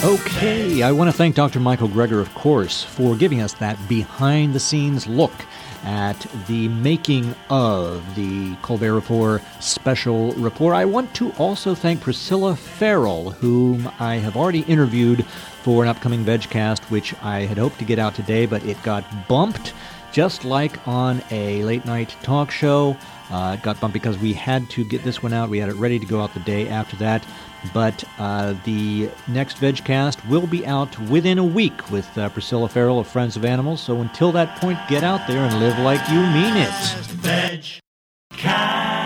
Okay, 0.04 0.82
I 0.84 0.92
want 0.92 1.10
to 1.10 1.16
thank 1.16 1.34
Dr. 1.34 1.58
Michael 1.58 1.88
Greger, 1.88 2.20
of 2.20 2.32
course, 2.34 2.84
for 2.84 3.16
giving 3.16 3.40
us 3.40 3.54
that 3.54 3.76
behind 3.88 4.54
the 4.54 4.60
scenes 4.60 5.08
look 5.08 5.32
at 5.88 6.26
the 6.48 6.68
making 6.68 7.34
of 7.48 8.04
the 8.14 8.54
Colbert 8.56 8.92
Report 8.92 9.42
special 9.58 10.32
report. 10.32 10.76
I 10.76 10.84
want 10.84 11.14
to 11.14 11.32
also 11.38 11.74
thank 11.74 12.02
Priscilla 12.02 12.54
Feral, 12.54 13.30
whom 13.30 13.90
I 13.98 14.16
have 14.16 14.36
already 14.36 14.60
interviewed 14.60 15.24
for 15.62 15.82
an 15.82 15.88
upcoming 15.88 16.26
VegCast, 16.26 16.82
which 16.90 17.14
I 17.22 17.46
had 17.46 17.56
hoped 17.56 17.78
to 17.78 17.86
get 17.86 17.98
out 17.98 18.14
today, 18.14 18.44
but 18.44 18.62
it 18.66 18.80
got 18.82 19.02
bumped. 19.28 19.72
Just 20.12 20.44
like 20.44 20.86
on 20.86 21.22
a 21.30 21.64
late 21.64 21.86
night 21.86 22.14
talk 22.22 22.50
show, 22.50 22.94
Uh, 23.30 23.56
got 23.56 23.78
bumped 23.80 23.92
because 23.92 24.16
we 24.18 24.32
had 24.32 24.68
to 24.70 24.84
get 24.84 25.04
this 25.04 25.22
one 25.22 25.32
out. 25.32 25.50
We 25.50 25.58
had 25.58 25.68
it 25.68 25.74
ready 25.74 25.98
to 25.98 26.06
go 26.06 26.22
out 26.22 26.32
the 26.34 26.40
day 26.40 26.68
after 26.68 26.96
that. 26.96 27.26
But 27.74 28.04
uh, 28.18 28.54
the 28.64 29.10
next 29.26 29.58
VegCast 29.58 30.28
will 30.28 30.46
be 30.46 30.64
out 30.66 30.98
within 31.08 31.38
a 31.38 31.44
week 31.44 31.90
with 31.90 32.16
uh, 32.16 32.28
Priscilla 32.30 32.68
Feral 32.68 33.00
of 33.00 33.06
Friends 33.06 33.36
of 33.36 33.44
Animals. 33.44 33.80
So 33.80 34.00
until 34.00 34.32
that 34.32 34.60
point, 34.60 34.78
get 34.88 35.04
out 35.04 35.26
there 35.26 35.40
and 35.40 35.58
live 35.58 35.78
like 35.80 36.08
you 36.08 36.20
mean 36.20 36.56
it. 36.56 36.72
Veg. 37.18 38.97